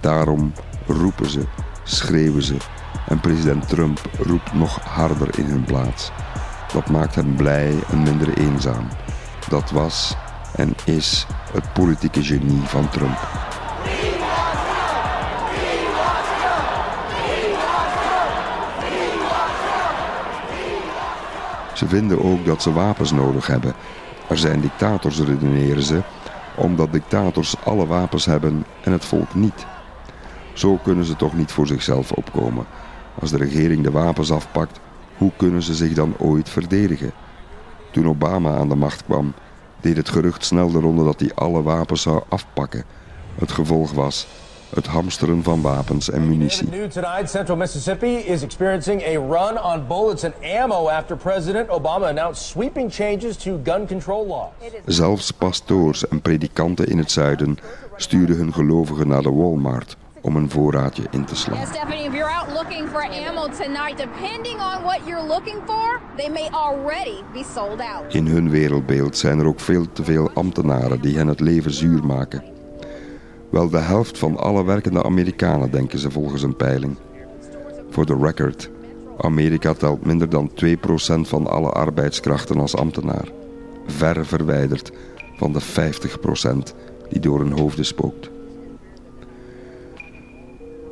Daarom 0.00 0.52
roepen 0.86 1.30
ze, 1.30 1.46
schreeuwen 1.84 2.42
ze 2.42 2.56
en 3.08 3.20
president 3.20 3.68
Trump 3.68 4.00
roept 4.18 4.52
nog 4.54 4.80
harder 4.80 5.38
in 5.38 5.44
hun 5.44 5.64
plaats. 5.64 6.10
Dat 6.72 6.90
maakt 6.90 7.14
hem 7.14 7.36
blij 7.36 7.74
en 7.90 8.02
minder 8.02 8.38
eenzaam. 8.38 8.88
Dat 9.48 9.70
was 9.70 10.16
en 10.56 10.74
is 10.84 11.26
het 11.52 11.72
politieke 11.72 12.22
genie 12.22 12.62
van 12.62 12.88
Trump. 12.88 13.18
Ze 21.74 21.88
vinden 21.88 22.24
ook 22.24 22.44
dat 22.44 22.62
ze 22.62 22.72
wapens 22.72 23.12
nodig 23.12 23.46
hebben. 23.46 23.74
Er 24.28 24.38
zijn 24.38 24.60
dictators, 24.60 25.18
redeneren 25.18 25.82
ze, 25.82 26.02
omdat 26.54 26.92
dictators 26.92 27.56
alle 27.64 27.86
wapens 27.86 28.24
hebben 28.24 28.64
en 28.82 28.92
het 28.92 29.04
volk 29.04 29.34
niet. 29.34 29.66
Zo 30.52 30.78
kunnen 30.82 31.04
ze 31.04 31.16
toch 31.16 31.36
niet 31.36 31.52
voor 31.52 31.66
zichzelf 31.66 32.12
opkomen. 32.12 32.66
Als 33.20 33.30
de 33.30 33.36
regering 33.36 33.82
de 33.82 33.90
wapens 33.90 34.32
afpakt, 34.32 34.80
hoe 35.16 35.32
kunnen 35.36 35.62
ze 35.62 35.74
zich 35.74 35.92
dan 35.92 36.14
ooit 36.18 36.48
verdedigen? 36.48 37.12
Toen 37.90 38.08
Obama 38.08 38.56
aan 38.56 38.68
de 38.68 38.74
macht 38.74 39.04
kwam, 39.04 39.34
deed 39.80 39.96
het 39.96 40.08
gerucht 40.08 40.44
snel 40.44 40.70
de 40.70 40.80
ronde 40.80 41.04
dat 41.04 41.20
hij 41.20 41.30
alle 41.34 41.62
wapens 41.62 42.02
zou 42.02 42.22
afpakken. 42.28 42.84
Het 43.34 43.52
gevolg 43.52 43.92
was 43.92 44.26
het 44.74 44.86
hamsteren 44.86 45.42
van 45.42 45.60
wapens 45.60 46.10
en 46.10 46.28
munitie. 46.28 46.68
New 46.68 46.90
tonight, 46.90 47.30
Central 47.30 47.56
Mississippi 47.56 48.16
is 48.16 48.42
experiencing 48.42 49.02
a 49.02 49.18
run 49.18 49.62
on 49.62 49.86
bullets 49.86 50.24
and 50.24 50.34
ammo 50.42 50.88
after 50.88 51.16
President 51.16 51.68
Obama 51.68 52.08
announced 52.08 52.46
sweeping 52.46 52.92
changes 52.92 53.36
to 53.36 53.60
gun 53.64 53.86
control 53.86 54.26
laws. 54.26 54.50
Zelfs 54.86 55.30
pastoors 55.30 56.08
en 56.08 56.20
predikanten 56.20 56.86
in 56.86 56.98
het 56.98 57.10
zuiden 57.10 57.58
stuurden 57.96 58.36
hun 58.36 58.52
gelovigen 58.52 59.08
naar 59.08 59.22
de 59.22 59.32
Walmart 59.32 59.96
om 60.20 60.36
een 60.36 60.50
voorraadje 60.50 61.02
in 61.10 61.24
te 61.24 61.36
slaan. 61.36 61.66
Stephanie, 61.66 62.04
if 62.04 62.12
you're 62.12 62.34
out 62.34 62.52
looking 62.52 62.88
for 62.88 63.02
ammo 63.02 63.48
tonight, 63.48 63.96
depending 63.96 64.60
on 64.60 64.82
what 64.82 64.98
you're 65.06 65.26
looking 65.26 65.58
for, 65.66 66.00
they 66.16 66.28
may 66.28 66.48
already 66.50 67.22
be 67.32 67.44
sold 67.54 67.80
out. 67.80 68.14
In 68.14 68.26
hun 68.26 68.50
wereldbeeld 68.50 69.16
zijn 69.16 69.38
er 69.38 69.46
ook 69.46 69.60
veel 69.60 69.92
te 69.92 70.04
veel 70.04 70.30
ambtenaren 70.34 71.00
die 71.00 71.16
hen 71.16 71.26
het 71.26 71.40
leven 71.40 71.72
zuur 71.72 72.04
maken. 72.04 72.53
Wel 73.54 73.68
de 73.68 73.78
helft 73.78 74.18
van 74.18 74.36
alle 74.36 74.64
werkende 74.64 75.02
Amerikanen, 75.02 75.70
denken 75.70 75.98
ze 75.98 76.10
volgens 76.10 76.42
een 76.42 76.56
peiling. 76.56 76.96
Voor 77.90 78.06
de 78.06 78.16
record, 78.20 78.70
Amerika 79.18 79.72
telt 79.72 80.06
minder 80.06 80.28
dan 80.28 80.50
2% 80.64 80.74
van 81.20 81.46
alle 81.46 81.70
arbeidskrachten 81.70 82.60
als 82.60 82.76
ambtenaar. 82.76 83.28
Ver 83.86 84.26
verwijderd 84.26 84.92
van 85.36 85.52
de 85.52 85.60
50% 85.62 86.74
die 87.10 87.20
door 87.20 87.38
hun 87.38 87.58
hoofden 87.58 87.84
spookt. 87.84 88.30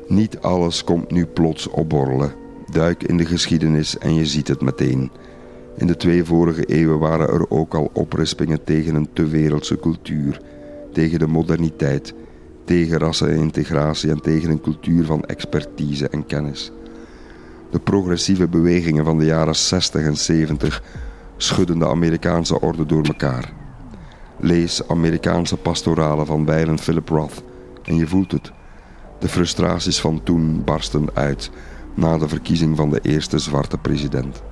Niet 0.08 0.38
alles 0.40 0.84
komt 0.84 1.10
nu 1.10 1.26
plots 1.26 1.68
opborrelen. 1.68 2.32
Duik 2.70 3.02
in 3.02 3.16
de 3.16 3.26
geschiedenis 3.26 3.98
en 3.98 4.14
je 4.14 4.26
ziet 4.26 4.48
het 4.48 4.60
meteen. 4.60 5.10
In 5.76 5.86
de 5.86 5.96
twee 5.96 6.24
vorige 6.24 6.64
eeuwen 6.64 6.98
waren 6.98 7.28
er 7.28 7.50
ook 7.50 7.74
al 7.74 7.90
oprispingen 7.92 8.64
tegen 8.64 8.94
een 8.94 9.08
te 9.12 9.26
wereldse 9.26 9.78
cultuur, 9.78 10.40
tegen 10.92 11.18
de 11.18 11.26
moderniteit, 11.26 12.14
tegen 12.64 12.98
rassenintegratie 12.98 14.10
en 14.10 14.20
tegen 14.20 14.50
een 14.50 14.60
cultuur 14.60 15.04
van 15.04 15.24
expertise 15.24 16.08
en 16.08 16.26
kennis. 16.26 16.72
De 17.70 17.78
progressieve 17.78 18.48
bewegingen 18.48 19.04
van 19.04 19.18
de 19.18 19.24
jaren 19.24 19.56
60 19.56 20.02
en 20.02 20.16
70 20.16 20.82
schudden 21.36 21.78
de 21.78 21.88
Amerikaanse 21.88 22.60
orde 22.60 22.86
door 22.86 23.04
elkaar. 23.04 23.52
Lees 24.40 24.88
Amerikaanse 24.88 25.56
pastoralen 25.56 26.26
van 26.26 26.44
wijlen 26.44 26.78
Philip 26.78 27.08
Roth 27.08 27.42
en 27.84 27.96
je 27.96 28.06
voelt 28.06 28.32
het. 28.32 28.52
De 29.18 29.28
frustraties 29.28 30.00
van 30.00 30.22
toen 30.22 30.64
barsten 30.64 31.08
uit 31.14 31.50
na 31.94 32.18
de 32.18 32.28
verkiezing 32.28 32.76
van 32.76 32.90
de 32.90 33.00
eerste 33.02 33.38
zwarte 33.38 33.78
president. 33.78 34.42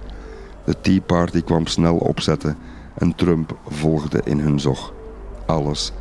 De 0.64 0.81
Tea 0.81 1.01
Party 1.01 1.42
kwam 1.42 1.66
snel 1.66 1.96
opzetten 1.96 2.57
en 2.94 3.14
Trump 3.14 3.57
volgde 3.68 4.20
in 4.25 4.38
hun 4.38 4.61
zog. 4.61 4.92
Alles 5.46 5.92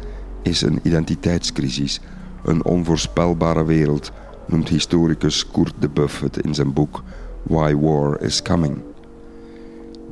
is 0.42 0.62
een 0.62 0.80
identiteitscrisis, 0.84 2.02
een 2.44 2.66
onvoorspelbare 2.66 3.66
wereld, 3.66 4.12
noemt 4.48 4.70
historicus 4.70 5.52
Kurt 5.52 5.74
de 5.80 5.90
Buff 5.90 6.22
het 6.22 6.38
in 6.38 6.54
zijn 6.54 6.74
boek 6.74 7.04
Why 7.44 7.76
War 7.76 8.22
is 8.22 8.42
Coming. 8.42 8.78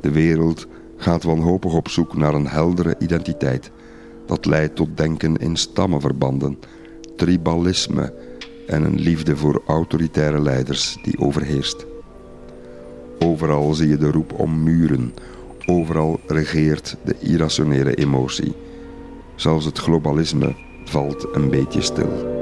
De 0.00 0.10
wereld 0.10 0.66
gaat 0.96 1.22
wanhopig 1.22 1.72
op 1.72 1.88
zoek 1.88 2.16
naar 2.16 2.34
een 2.34 2.46
heldere 2.46 2.96
identiteit. 2.98 3.70
Dat 4.26 4.46
leidt 4.46 4.76
tot 4.76 4.96
denken 4.96 5.36
in 5.36 5.56
stammenverbanden, 5.56 6.58
tribalisme 7.16 8.14
en 8.66 8.82
een 8.82 9.00
liefde 9.00 9.36
voor 9.36 9.62
autoritaire 9.66 10.40
leiders 10.40 10.98
die 11.02 11.18
overheerst. 11.18 11.86
Overal 13.18 13.74
zie 13.74 13.88
je 13.88 13.96
de 13.96 14.10
roep 14.10 14.32
om 14.32 14.62
muren. 14.62 15.14
Overal 15.66 16.20
regeert 16.26 16.96
de 17.04 17.16
irrationele 17.20 17.94
emotie. 17.94 18.54
Zelfs 19.38 19.64
het 19.64 19.78
globalisme 19.78 20.54
valt 20.84 21.26
een 21.32 21.50
beetje 21.50 21.80
stil. 21.80 22.36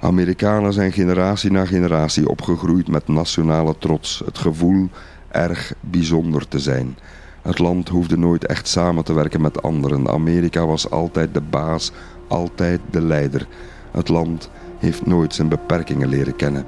Amerikanen 0.00 0.72
zijn 0.72 0.92
generatie 0.92 1.50
na 1.50 1.64
generatie 1.64 2.28
opgegroeid 2.28 2.88
met 2.88 3.08
nationale 3.08 3.74
trots, 3.78 4.22
het 4.24 4.38
gevoel 4.38 4.88
erg 5.28 5.74
bijzonder 5.80 6.48
te 6.48 6.58
zijn. 6.58 6.96
Het 7.42 7.58
land 7.58 7.88
hoefde 7.88 8.18
nooit 8.18 8.46
echt 8.46 8.68
samen 8.68 9.04
te 9.04 9.12
werken 9.12 9.40
met 9.40 9.62
anderen. 9.62 10.08
Amerika 10.08 10.66
was 10.66 10.90
altijd 10.90 11.34
de 11.34 11.40
baas, 11.40 11.92
altijd 12.28 12.80
de 12.90 13.02
leider. 13.02 13.46
Het 13.90 14.08
land 14.08 14.50
heeft 14.78 15.06
nooit 15.06 15.34
zijn 15.34 15.48
beperkingen 15.48 16.08
leren 16.08 16.36
kennen. 16.36 16.66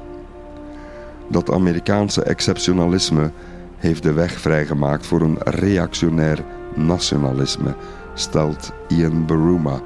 Dat 1.28 1.52
Amerikaanse 1.52 2.22
exceptionalisme 2.22 3.30
heeft 3.76 4.02
de 4.02 4.12
weg 4.12 4.40
vrijgemaakt 4.40 5.06
voor 5.06 5.20
een 5.20 5.38
reactionair 5.42 6.44
nationalisme, 6.74 7.74
stelt 8.14 8.72
Ian 8.88 9.26
Baruma, 9.26 9.80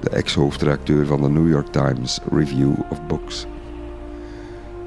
de 0.00 0.10
ex-hoofdredacteur 0.10 1.06
van 1.06 1.22
de 1.22 1.28
New 1.28 1.48
York 1.48 1.66
Times 1.66 2.20
Review 2.32 2.72
of 2.90 3.06
Books. 3.06 3.46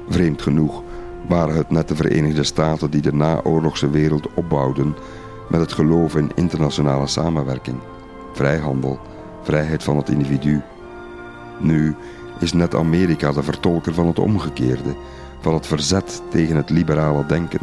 Vreemd 0.08 0.42
genoeg 0.42 0.82
waren 1.28 1.56
het 1.56 1.70
net 1.70 1.88
de 1.88 1.96
Verenigde 1.96 2.42
Staten 2.42 2.90
die 2.90 3.02
de 3.02 3.14
naoorlogse 3.14 3.90
wereld 3.90 4.34
opbouwden 4.34 4.94
met 5.48 5.60
het 5.60 5.72
geloof 5.72 6.16
in 6.16 6.30
internationale 6.34 7.06
samenwerking, 7.06 7.76
vrijhandel, 8.32 8.98
vrijheid 9.42 9.82
van 9.82 9.96
het 9.96 10.08
individu. 10.08 10.62
Nu 11.58 11.94
is 12.38 12.52
net 12.52 12.74
Amerika 12.74 13.32
de 13.32 13.42
vertolker 13.42 13.94
van 13.94 14.06
het 14.06 14.18
omgekeerde, 14.18 14.94
van 15.40 15.54
het 15.54 15.66
verzet 15.66 16.22
tegen 16.30 16.56
het 16.56 16.70
liberale 16.70 17.26
denken 17.26 17.60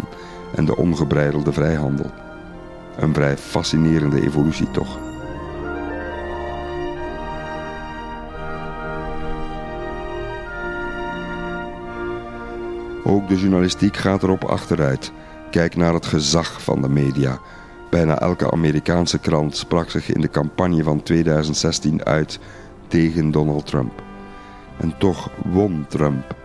en 0.56 0.66
de 0.66 0.78
ongebreidelde 0.78 1.54
vrijhandel. 1.54 2.12
Een 3.00 3.14
vrij 3.14 3.38
fascinerende 3.38 4.22
evolutie 4.22 4.72
toch. 4.72 4.98
Ook 13.04 13.28
de 13.28 13.40
journalistiek 13.40 13.98
gaat 13.98 14.24
erop 14.24 14.44
achteruit. 14.44 15.12
Kijk 15.52 15.76
naar 15.76 15.94
het 15.94 16.06
gezag 16.06 16.62
van 16.62 16.82
de 16.82 16.90
media. 16.90 17.40
Bijna 17.90 18.20
elke 18.20 18.52
Amerikaanse 18.52 19.20
krant 19.20 19.58
sprak 19.58 19.90
zich 19.90 20.10
in 20.10 20.22
de 20.22 20.30
campagne 20.30 20.84
van 20.84 21.04
2016 21.04 22.06
uit 22.06 22.40
tegen 22.88 23.32
Donald 23.32 23.66
Trump. 23.66 24.04
En 24.78 24.98
toch 24.98 25.30
won 25.46 25.86
Trump. 25.88 26.36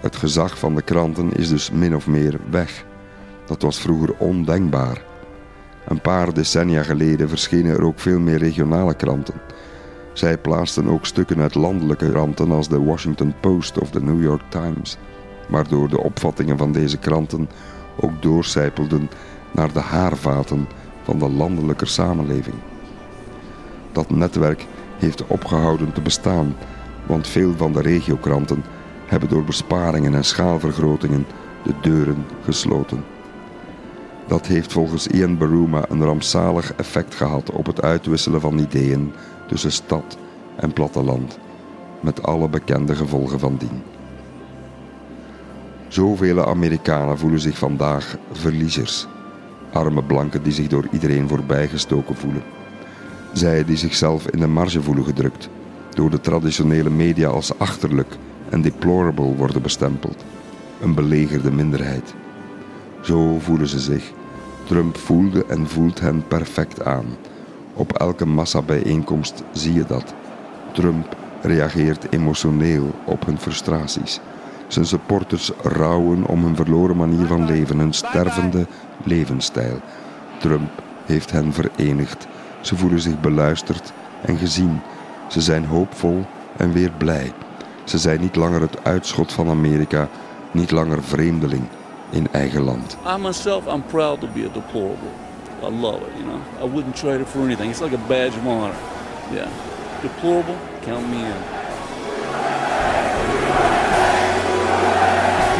Het 0.00 0.16
gezag 0.16 0.58
van 0.58 0.74
de 0.74 0.82
kranten 0.82 1.32
is 1.32 1.48
dus 1.48 1.70
min 1.70 1.96
of 1.96 2.06
meer 2.06 2.40
weg. 2.50 2.84
Dat 3.46 3.62
was 3.62 3.80
vroeger 3.80 4.14
ondenkbaar. 4.18 5.07
Een 5.88 6.00
paar 6.00 6.34
decennia 6.34 6.82
geleden 6.82 7.28
verschenen 7.28 7.76
er 7.76 7.84
ook 7.84 7.98
veel 7.98 8.20
meer 8.20 8.38
regionale 8.38 8.94
kranten. 8.94 9.34
Zij 10.12 10.38
plaatsten 10.38 10.88
ook 10.88 11.06
stukken 11.06 11.40
uit 11.40 11.54
landelijke 11.54 12.10
kranten 12.10 12.50
als 12.50 12.68
de 12.68 12.82
Washington 12.82 13.34
Post 13.40 13.78
of 13.78 13.90
de 13.90 14.02
New 14.02 14.22
York 14.22 14.42
Times 14.48 14.98
waardoor 15.48 15.88
de 15.88 16.00
opvattingen 16.00 16.58
van 16.58 16.72
deze 16.72 16.98
kranten 16.98 17.48
ook 18.00 18.22
doorcijpelden 18.22 19.10
naar 19.52 19.72
de 19.72 19.80
haarvaten 19.80 20.68
van 21.02 21.18
de 21.18 21.28
landelijke 21.28 21.86
samenleving. 21.86 22.56
Dat 23.92 24.10
netwerk 24.10 24.66
heeft 24.98 25.26
opgehouden 25.26 25.92
te 25.92 26.00
bestaan, 26.00 26.56
want 27.06 27.26
veel 27.26 27.54
van 27.56 27.72
de 27.72 27.80
regiokranten 27.80 28.64
hebben 29.06 29.28
door 29.28 29.44
besparingen 29.44 30.14
en 30.14 30.24
schaalvergrotingen 30.24 31.26
de 31.62 31.72
deuren 31.82 32.24
gesloten. 32.44 33.04
Dat 34.28 34.46
heeft 34.46 34.72
volgens 34.72 35.06
Ian 35.06 35.38
Baruma 35.38 35.84
een 35.88 36.04
rampzalig 36.04 36.74
effect 36.74 37.14
gehad 37.14 37.50
op 37.50 37.66
het 37.66 37.82
uitwisselen 37.82 38.40
van 38.40 38.58
ideeën 38.58 39.12
tussen 39.46 39.72
stad 39.72 40.18
en 40.56 40.72
platteland, 40.72 41.38
met 42.00 42.22
alle 42.22 42.48
bekende 42.48 42.94
gevolgen 42.94 43.38
van 43.38 43.56
dien. 43.56 43.82
Zoveel 45.88 46.46
Amerikanen 46.46 47.18
voelen 47.18 47.40
zich 47.40 47.58
vandaag 47.58 48.16
verliezers. 48.32 49.06
Arme 49.72 50.02
blanken 50.02 50.42
die 50.42 50.52
zich 50.52 50.66
door 50.66 50.88
iedereen 50.92 51.28
voorbijgestoken 51.28 52.16
voelen. 52.16 52.42
Zij 53.32 53.64
die 53.64 53.76
zichzelf 53.76 54.26
in 54.26 54.40
de 54.40 54.46
marge 54.46 54.82
voelen 54.82 55.04
gedrukt, 55.04 55.48
door 55.94 56.10
de 56.10 56.20
traditionele 56.20 56.90
media 56.90 57.28
als 57.28 57.58
achterlijk 57.58 58.16
en 58.48 58.62
deplorable 58.62 59.34
worden 59.34 59.62
bestempeld. 59.62 60.24
Een 60.80 60.94
belegerde 60.94 61.50
minderheid. 61.50 62.14
Zo 63.00 63.38
voelen 63.38 63.68
ze 63.68 63.78
zich. 63.78 64.12
Trump 64.68 64.96
voelde 64.96 65.44
en 65.44 65.68
voelt 65.68 66.00
hen 66.00 66.24
perfect 66.26 66.84
aan. 66.84 67.06
Op 67.74 67.92
elke 67.92 68.26
massabijeenkomst 68.26 69.42
zie 69.52 69.72
je 69.74 69.84
dat. 69.86 70.14
Trump 70.72 71.16
reageert 71.42 72.12
emotioneel 72.12 72.94
op 73.04 73.26
hun 73.26 73.38
frustraties. 73.38 74.20
Zijn 74.66 74.84
supporters 74.84 75.50
rouwen 75.62 76.26
om 76.26 76.44
hun 76.44 76.56
verloren 76.56 76.96
manier 76.96 77.26
van 77.26 77.44
leven, 77.44 77.78
hun 77.78 77.92
stervende 77.92 78.66
levensstijl. 79.04 79.80
Trump 80.38 80.82
heeft 81.06 81.30
hen 81.30 81.52
verenigd. 81.52 82.26
Ze 82.60 82.76
voelen 82.76 83.00
zich 83.00 83.20
beluisterd 83.20 83.92
en 84.22 84.36
gezien. 84.36 84.80
Ze 85.28 85.40
zijn 85.40 85.64
hoopvol 85.64 86.24
en 86.56 86.72
weer 86.72 86.92
blij. 86.98 87.32
Ze 87.84 87.98
zijn 87.98 88.20
niet 88.20 88.36
langer 88.36 88.60
het 88.60 88.84
uitschot 88.84 89.32
van 89.32 89.48
Amerika, 89.48 90.08
niet 90.52 90.70
langer 90.70 91.02
vreemdeling 91.02 91.62
in 92.10 92.28
eigen 92.32 92.64
land. 92.64 92.96
I 93.04 93.16
myself, 93.16 93.66
I'm 93.66 93.82
proud 93.82 94.20
to 94.20 94.26
be 94.26 94.44
a 94.44 94.48
deplorable. 94.48 95.12
I 95.62 95.70
love 95.70 96.02
it, 96.02 96.12
you 96.18 96.24
know. 96.24 96.40
I 96.60 96.64
wouldn't 96.64 96.96
trade 96.96 97.20
it 97.20 97.28
for 97.28 97.40
anything. 97.40 97.70
It's 97.70 97.80
like 97.80 97.94
a 97.94 98.08
badge 98.08 98.36
of 98.36 98.46
honor. 98.46 98.76
Yeah. 99.32 99.50
Deplorable, 100.02 100.56
count 100.82 101.08
me 101.08 101.24
in. 101.24 101.58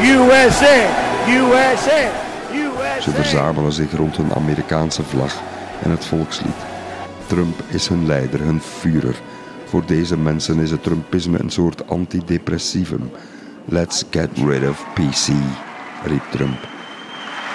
USA! 0.00 0.86
USA! 1.28 2.10
USA! 2.52 3.00
Ze 3.00 3.10
verzamelen 3.10 3.72
zich 3.72 3.96
rond 3.96 4.16
hun 4.16 4.34
Amerikaanse 4.34 5.02
vlag 5.02 5.40
en 5.82 5.90
het 5.90 6.04
volkslied. 6.04 6.66
Trump 7.26 7.62
is 7.68 7.88
hun 7.88 8.06
leider, 8.06 8.40
hun 8.40 8.60
Führer. 8.60 9.20
Voor 9.64 9.86
deze 9.86 10.16
mensen 10.16 10.58
is 10.58 10.70
het 10.70 10.82
Trumpisme 10.82 11.40
een 11.40 11.50
soort 11.50 11.88
antidepressivum. 11.88 13.10
Let's 13.64 14.04
get 14.10 14.28
rid 14.34 14.68
of 14.68 14.84
PC, 14.94 15.28
riep 16.04 16.22
Trump. 16.30 16.58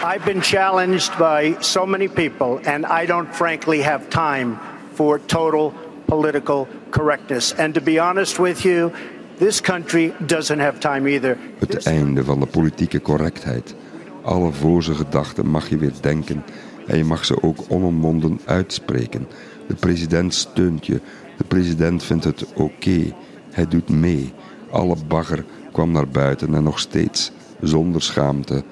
I've 0.03 0.25
been 0.25 0.41
challenged 0.41 1.17
by 1.17 1.55
so 1.61 1.85
many 1.85 2.07
people, 2.07 2.59
and 2.65 2.85
I 2.85 3.05
don't 3.05 3.33
frankly 3.35 3.81
have 3.81 4.09
time 4.09 4.59
for 4.93 5.19
total 5.19 5.73
political 6.07 6.67
correctness. 6.91 7.53
And 7.57 7.73
to 7.73 7.81
be 7.81 7.99
honest 7.99 8.39
with 8.39 8.65
you, 8.65 8.91
This 9.37 9.61
country 9.61 10.13
doesn't 10.25 10.59
have 10.59 10.79
time 10.79 11.09
either. 11.09 11.37
Het 11.57 11.85
einde 11.85 12.23
van 12.23 12.39
de 12.39 12.45
politieke 12.45 13.01
correctheid. 13.01 13.75
Alle 14.21 14.51
voze 14.51 14.93
gedachten 14.93 15.47
mag 15.47 15.69
je 15.69 15.77
weer 15.77 15.93
denken 16.01 16.43
en 16.87 16.97
je 16.97 17.03
mag 17.03 17.25
ze 17.25 17.43
ook 17.43 17.57
onomwonden 17.67 18.39
uitspreken. 18.45 19.27
De 19.67 19.73
president 19.73 20.33
steunt 20.33 20.85
je. 20.85 21.01
De 21.37 21.43
president 21.43 22.03
vindt 22.03 22.23
het 22.23 22.53
oké. 22.53 23.13
Hij 23.51 23.67
doet 23.67 23.89
mee. 23.89 24.33
Alle 24.71 24.95
bagger 25.07 25.45
kwam 25.71 25.91
naar 25.91 26.07
buiten 26.07 26.55
en 26.55 26.63
nog 26.63 26.79
steeds, 26.79 27.31
zonder 27.63 28.01
schaamte, 28.01 28.63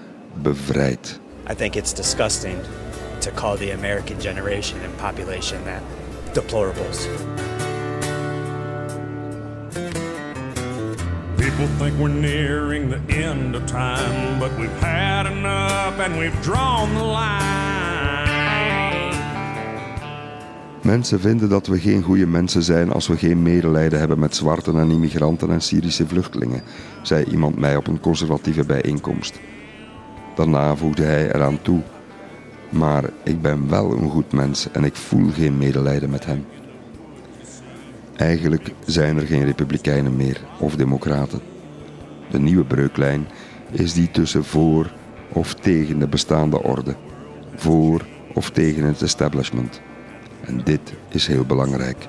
bevrijd. 0.42 1.20
I 1.50 1.54
think 1.56 1.76
it's 1.76 1.94
disgusting 1.94 2.60
to 3.22 3.32
call 3.32 3.58
the 3.58 3.72
American 3.72 4.20
generation 4.20 4.80
and 4.82 4.98
population 4.98 5.64
that 5.66 5.82
deplorables. 6.34 7.08
People 11.38 11.68
think 11.78 12.00
we're 12.00 12.08
nearing 12.08 12.90
the 12.90 13.02
end 13.10 13.56
of 13.56 13.66
time, 13.66 14.40
but 14.40 14.52
we've 14.60 14.82
had 14.82 15.26
enough 15.26 16.00
and 16.00 16.18
we've 16.18 16.42
drawn 16.42 16.94
the 16.96 17.04
line. 17.04 17.91
Mensen 20.82 21.20
vinden 21.20 21.50
dat 21.50 21.68
we 21.68 21.80
geen 21.80 22.04
goede 22.04 22.28
mensen 22.28 22.64
zijn 22.64 22.92
als 22.92 23.08
we 23.08 23.18
geen 23.18 23.42
medelijden 23.42 24.00
hebben 24.00 24.20
met 24.20 24.36
zwarten 24.36 24.78
en 24.78 24.92
immigranten 24.92 25.50
en 25.50 25.62
Syrische 25.62 26.08
vluchtelingen, 26.08 26.62
zei 27.02 27.24
iemand 27.24 27.60
mij 27.60 27.76
op 27.76 27.88
een 27.88 28.00
conservatieve 28.00 28.66
bijeenkomst. 28.66 29.40
Daarna 30.36 30.76
voegde 30.76 31.04
hij 31.04 31.34
eraan 31.34 31.62
toe: 31.62 31.82
Maar 32.70 33.04
ik 33.24 33.42
ben 33.42 33.70
wel 33.70 33.92
een 33.92 34.10
goed 34.10 34.32
mens 34.32 34.72
en 34.72 34.84
ik 34.84 34.96
voel 34.96 35.30
geen 35.30 35.58
medelijden 35.58 36.10
met 36.10 36.26
hem. 36.26 36.46
Eigenlijk 38.16 38.74
zijn 38.86 39.18
er 39.18 39.26
geen 39.26 39.46
republikeinen 39.46 40.16
meer 40.16 40.42
of 40.60 40.76
democraten. 40.76 41.40
De 42.32 42.40
nieuwe 42.40 42.66
breuklijn 42.66 43.28
is 43.72 43.94
die 43.94 44.12
tussen 44.12 44.44
voor 44.44 44.92
of 45.30 45.54
tegen 45.54 46.00
de 46.00 46.08
bestaande 46.08 46.64
orde, 46.64 46.96
voor 47.56 48.06
of 48.34 48.50
tegen 48.50 48.84
het 48.84 49.02
establishment. 49.02 49.82
En 50.46 50.62
dit 50.64 50.94
is 51.10 51.28
heel 51.28 51.46
belangrijk, 51.46 52.08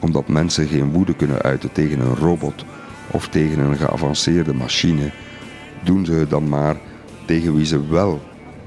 omdat 0.00 0.28
mensen 0.28 0.66
geen 0.66 0.92
woede 0.92 1.14
kunnen 1.14 1.42
uiten 1.42 1.72
tegen 1.72 2.00
een 2.00 2.14
robot 2.14 2.64
of 3.10 3.28
tegen 3.28 3.58
een 3.58 3.76
geavanceerde 3.76 4.54
machine, 4.54 5.10
doen 5.84 6.04
ze 6.04 6.12
het 6.12 6.30
dan 6.30 6.48
maar 6.48 6.76
tegen 7.24 7.54
wie 7.54 7.66
ze 7.66 7.86
wel 7.86 8.20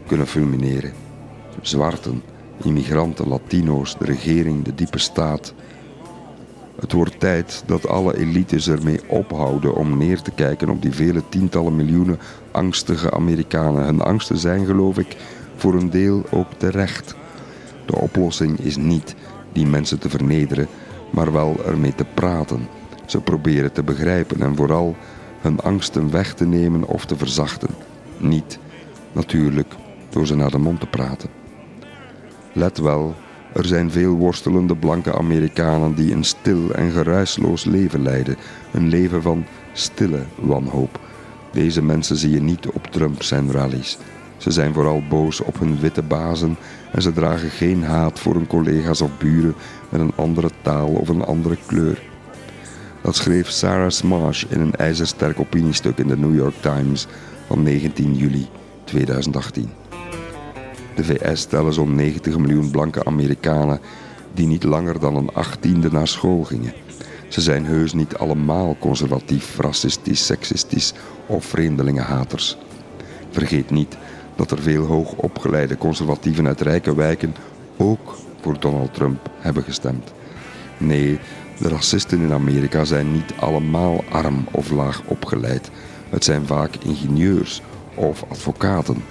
kunnen 0.08 0.28
fulmineren. 0.28 0.91
Zwarten, 1.62 2.22
immigranten, 2.63 3.28
Latino's, 3.28 3.98
de 3.98 4.06
regering, 4.06 4.63
de 4.63 4.76
diepe 4.76 4.98
staat. 4.98 5.54
Het 6.80 6.91
wordt 6.91 7.19
tijd 7.19 7.63
dat 7.65 7.88
alle 7.88 8.17
elites 8.17 8.67
ermee 8.67 9.00
ophouden 9.08 9.76
om 9.76 9.98
neer 9.98 10.22
te 10.22 10.32
kijken 10.32 10.69
op 10.69 10.82
die 10.82 10.93
vele 10.93 11.22
tientallen 11.30 11.76
miljoenen 11.76 12.19
angstige 12.52 13.12
Amerikanen. 13.12 13.84
Hun 13.84 14.02
angsten 14.02 14.38
zijn, 14.38 14.65
geloof 14.65 14.98
ik, 14.98 15.15
voor 15.56 15.74
een 15.74 15.89
deel 15.89 16.26
ook 16.30 16.48
terecht. 16.58 17.15
De 17.89 17.95
oplossing 17.95 18.60
is 18.60 18.78
niet 18.78 19.15
die 19.54 19.65
mensen 19.65 19.99
te 19.99 20.10
vernederen, 20.10 20.67
maar 21.10 21.32
wel 21.32 21.56
ermee 21.65 21.95
te 21.95 22.06
praten. 22.13 22.67
Ze 23.06 23.21
proberen 23.21 23.71
te 23.71 23.84
begrijpen 23.84 24.41
en 24.41 24.56
vooral 24.56 24.95
hun 25.41 25.60
angsten 25.60 26.12
weg 26.12 26.34
te 26.34 26.45
nemen 26.45 26.84
of 26.84 27.06
te 27.06 27.17
verzachten. 27.17 27.69
Niet, 28.17 28.60
natuurlijk, 29.12 29.73
door 30.10 30.28
ze 30.28 30.36
naar 30.36 30.52
de 30.52 30.58
mond 30.58 30.80
te 30.80 30.86
praten. 30.86 31.30
Let 32.54 32.78
wel, 32.78 33.15
er 33.54 33.65
zijn 33.65 33.91
veel 33.91 34.13
worstelende 34.13 34.75
blanke 34.75 35.17
Amerikanen 35.17 35.95
die 35.95 36.13
een 36.13 36.23
stil 36.23 36.71
en 36.71 36.91
geruisloos 36.91 37.63
leven 37.63 38.02
leiden. 38.02 38.38
Een 38.71 38.88
leven 38.88 39.21
van 39.21 39.45
stille 39.73 40.23
wanhoop. 40.36 40.99
Deze 41.52 41.84
mensen 41.84 42.15
zie 42.15 42.32
je 42.32 42.41
niet 42.41 42.67
op 42.67 42.88
Trump 42.88 43.23
zijn 43.23 43.52
rallies. 43.52 43.97
Ze 44.38 44.52
zijn 44.52 44.73
vooral 44.73 45.04
boos 45.10 45.41
op 45.41 45.60
hun 45.60 45.80
witte 45.80 46.02
bazen 46.02 46.58
en 46.91 47.02
ze 47.02 47.13
dragen 47.13 47.49
geen 47.49 47.84
haat 47.84 48.19
voor 48.19 48.34
hun 48.34 48.47
collega's 48.47 49.02
of 49.02 49.17
buren 49.17 49.56
met 49.89 50.02
een 50.02 50.13
andere 50.15 50.49
taal 50.62 50.88
of 50.88 51.10
een 51.10 51.23
andere 51.23 51.58
kleur. 51.65 52.02
Dat 53.02 53.15
schreef 53.15 53.49
Sarah 53.49 53.89
Smash 53.89 54.43
in 54.43 54.60
een 54.60 54.75
ijzersterk 54.75 55.39
opiniestuk 55.39 55.97
in 55.97 56.08
de 56.08 56.17
New 56.17 56.36
York 56.36 56.56
Times 56.62 57.08
van 57.47 57.63
19 57.63 58.15
juli 58.15 58.47
2018. 58.84 59.69
De 60.95 61.04
VS 61.04 61.45
tellen 61.45 61.73
zo'n 61.73 61.95
90 61.95 62.38
miljoen 62.38 62.71
blanke 62.71 63.06
Amerikanen 63.06 63.80
die 64.34 64.47
niet 64.47 64.63
langer 64.63 64.99
dan 64.99 65.15
een 65.15 65.34
achttiende 65.34 65.91
naar 65.91 66.08
school 66.08 66.43
gingen. 66.43 66.73
Ze 67.28 67.41
zijn 67.41 67.65
heus 67.65 67.93
niet 67.93 68.15
allemaal 68.15 68.75
conservatief, 68.80 69.58
racistisch, 69.60 70.25
seksistisch 70.25 70.93
of 71.25 71.45
vreemdelingenhaters. 71.45 72.58
Vergeet 73.32 73.69
niet 73.69 73.97
dat 74.39 74.52
er 74.52 74.62
veel 74.62 74.86
hoogopgeleide 74.86 75.78
conservatieven 75.78 76.47
uit 76.47 76.62
rijke 76.62 76.95
wijken 76.95 77.36
ook 77.78 78.15
voor 78.41 78.60
Donald 78.60 78.93
Trump 78.93 79.30
hebben 79.39 79.63
gestemd. 79.63 80.13
Nee, 80.78 81.19
de 81.58 81.69
racisten 81.69 82.21
in 82.21 82.32
Amerika 82.32 82.84
zijn 82.84 83.12
niet 83.12 83.34
allemaal 83.39 84.04
arm 84.10 84.47
of 84.52 84.69
laag 84.69 85.02
opgeleid. 85.06 85.69
Het 86.10 86.23
zijn 86.23 86.45
vaak 86.45 86.75
ingenieurs 86.75 87.62
of 87.95 88.23
advocaten, 88.30 89.04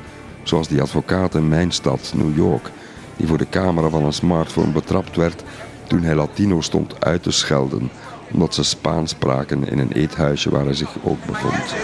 zoals 0.43 0.69
die 0.69 0.83
advocaat 0.83 1.35
in 1.35 1.49
mijn 1.49 1.73
stad, 1.73 2.13
New 2.17 2.37
York, 2.37 2.71
die 3.17 3.27
voor 3.27 3.39
de 3.39 3.49
camera 3.51 3.89
van 3.89 4.05
een 4.05 4.13
smartphone 4.13 4.73
betrapt 4.73 5.17
werd 5.17 5.43
toen 5.87 6.03
hij 6.03 6.15
Latino 6.15 6.61
stond 6.61 7.05
uit 7.05 7.23
te 7.23 7.31
schelden 7.31 7.91
omdat 8.33 8.55
ze 8.55 8.63
Spaans 8.63 9.11
spraken 9.11 9.69
in 9.69 9.79
een 9.79 9.93
eethuisje 9.93 10.51
waar 10.51 10.65
hij 10.65 10.75
zich 10.75 10.91
ook 11.03 11.25
bevond. 11.27 11.75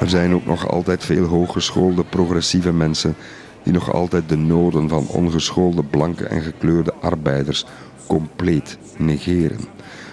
Er 0.00 0.08
zijn 0.08 0.34
ook 0.34 0.46
nog 0.46 0.68
altijd 0.68 1.04
veel 1.04 1.24
hooggeschoolde 1.24 2.04
progressieve 2.04 2.72
mensen 2.72 3.16
die 3.62 3.72
nog 3.72 3.92
altijd 3.92 4.28
de 4.28 4.36
noden 4.36 4.88
van 4.88 5.06
ongeschoolde 5.06 5.82
blanke 5.82 6.26
en 6.26 6.42
gekleurde 6.42 6.94
arbeiders 7.00 7.64
compleet 8.06 8.78
negeren. 8.96 9.60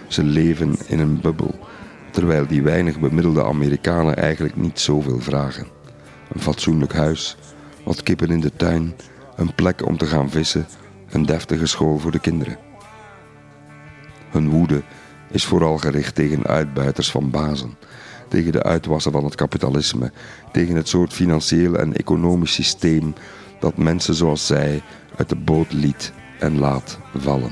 Ze 0.08 0.24
leven 0.24 0.76
in 0.88 1.00
een 1.00 1.22
bubbel, 1.22 1.60
terwijl 2.12 2.48
die 2.48 2.62
weinig 2.62 3.00
bemiddelde 3.00 3.44
Amerikanen 3.44 4.16
eigenlijk 4.16 4.56
niet 4.56 4.80
zoveel 4.80 5.20
vragen. 5.20 5.68
Een 6.34 6.42
fatsoenlijk 6.42 6.94
huis, 6.94 7.38
wat 7.88 8.04
kippen 8.04 8.30
in 8.30 8.40
de 8.40 8.56
tuin, 8.56 8.96
een 9.36 9.56
plek 9.56 9.86
om 9.86 9.98
te 9.98 10.06
gaan 10.06 10.30
vissen, 10.30 10.68
een 11.10 11.26
deftige 11.26 11.66
school 11.66 11.98
voor 11.98 12.12
de 12.12 12.20
kinderen. 12.20 12.58
Hun 14.30 14.50
woede 14.50 14.82
is 15.32 15.46
vooral 15.46 15.78
gericht 15.78 16.16
tegen 16.16 16.48
uitbuiters 16.48 17.12
van 17.12 17.30
bazen, 17.30 17.78
tegen 18.28 18.52
de 18.52 18.64
uitwassen 18.64 19.12
van 19.12 19.24
het 19.24 19.36
kapitalisme, 19.36 20.12
tegen 20.52 20.76
het 20.76 20.88
soort 20.88 21.14
financieel 21.14 21.76
en 21.76 21.96
economisch 21.96 22.54
systeem 22.54 23.14
dat 23.60 23.78
mensen 23.78 24.16
zoals 24.16 24.46
zij 24.46 24.82
uit 25.16 25.30
de 25.30 25.36
boot 25.36 25.74
liet 25.74 26.14
en 26.40 26.60
laat 26.60 27.00
vallen. 27.16 27.52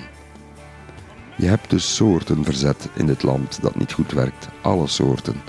Je 1.38 1.46
hebt 1.46 1.70
dus 1.70 1.96
soorten 1.96 2.44
verzet 2.44 2.90
in 2.94 3.06
dit 3.06 3.24
land 3.24 3.62
dat 3.62 3.76
niet 3.76 3.94
goed 3.94 4.12
werkt, 4.12 4.48
alle 4.62 4.88
soorten. 4.88 5.42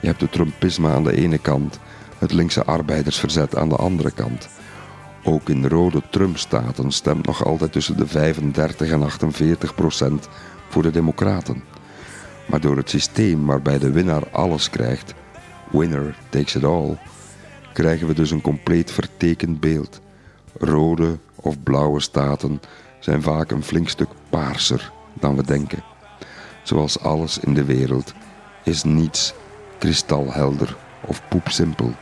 Je 0.00 0.06
hebt 0.06 0.20
het 0.20 0.32
Trumpisme 0.32 0.88
aan 0.90 1.04
de 1.04 1.16
ene 1.16 1.38
kant, 1.38 1.78
het 2.22 2.32
linkse 2.32 2.64
arbeidersverzet 2.64 3.56
aan 3.56 3.68
de 3.68 3.76
andere 3.76 4.10
kant. 4.10 4.48
Ook 5.24 5.48
in 5.48 5.66
rode 5.66 6.02
Trump-staten 6.10 6.90
stemt 6.90 7.26
nog 7.26 7.44
altijd 7.44 7.72
tussen 7.72 7.96
de 7.96 8.06
35 8.06 8.90
en 8.90 9.02
48 9.02 9.74
procent 9.74 10.28
voor 10.68 10.82
de 10.82 10.90
Democraten. 10.90 11.62
Maar 12.46 12.60
door 12.60 12.76
het 12.76 12.90
systeem 12.90 13.46
waarbij 13.46 13.78
de 13.78 13.90
winnaar 13.90 14.30
alles 14.30 14.70
krijgt, 14.70 15.14
winner 15.70 16.16
takes 16.28 16.54
it 16.54 16.64
all, 16.64 16.98
krijgen 17.72 18.06
we 18.06 18.14
dus 18.14 18.30
een 18.30 18.40
compleet 18.40 18.90
vertekend 18.90 19.60
beeld. 19.60 20.00
Rode 20.58 21.18
of 21.34 21.62
blauwe 21.62 22.00
staten 22.00 22.60
zijn 22.98 23.22
vaak 23.22 23.50
een 23.50 23.62
flink 23.62 23.88
stuk 23.88 24.10
paarser 24.30 24.92
dan 25.14 25.36
we 25.36 25.42
denken. 25.42 25.84
Zoals 26.62 27.00
alles 27.00 27.38
in 27.38 27.54
de 27.54 27.64
wereld 27.64 28.12
is 28.64 28.84
niets 28.84 29.34
kristalhelder 29.78 30.76
of 31.06 31.22
poepsimpel. 31.28 31.94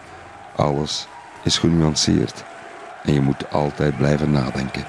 Alles 0.60 1.06
is 1.42 1.58
genuanceerd 1.58 2.44
en 3.04 3.12
je 3.12 3.20
moet 3.20 3.50
altijd 3.50 3.96
blijven 3.96 4.30
nadenken. 4.30 4.84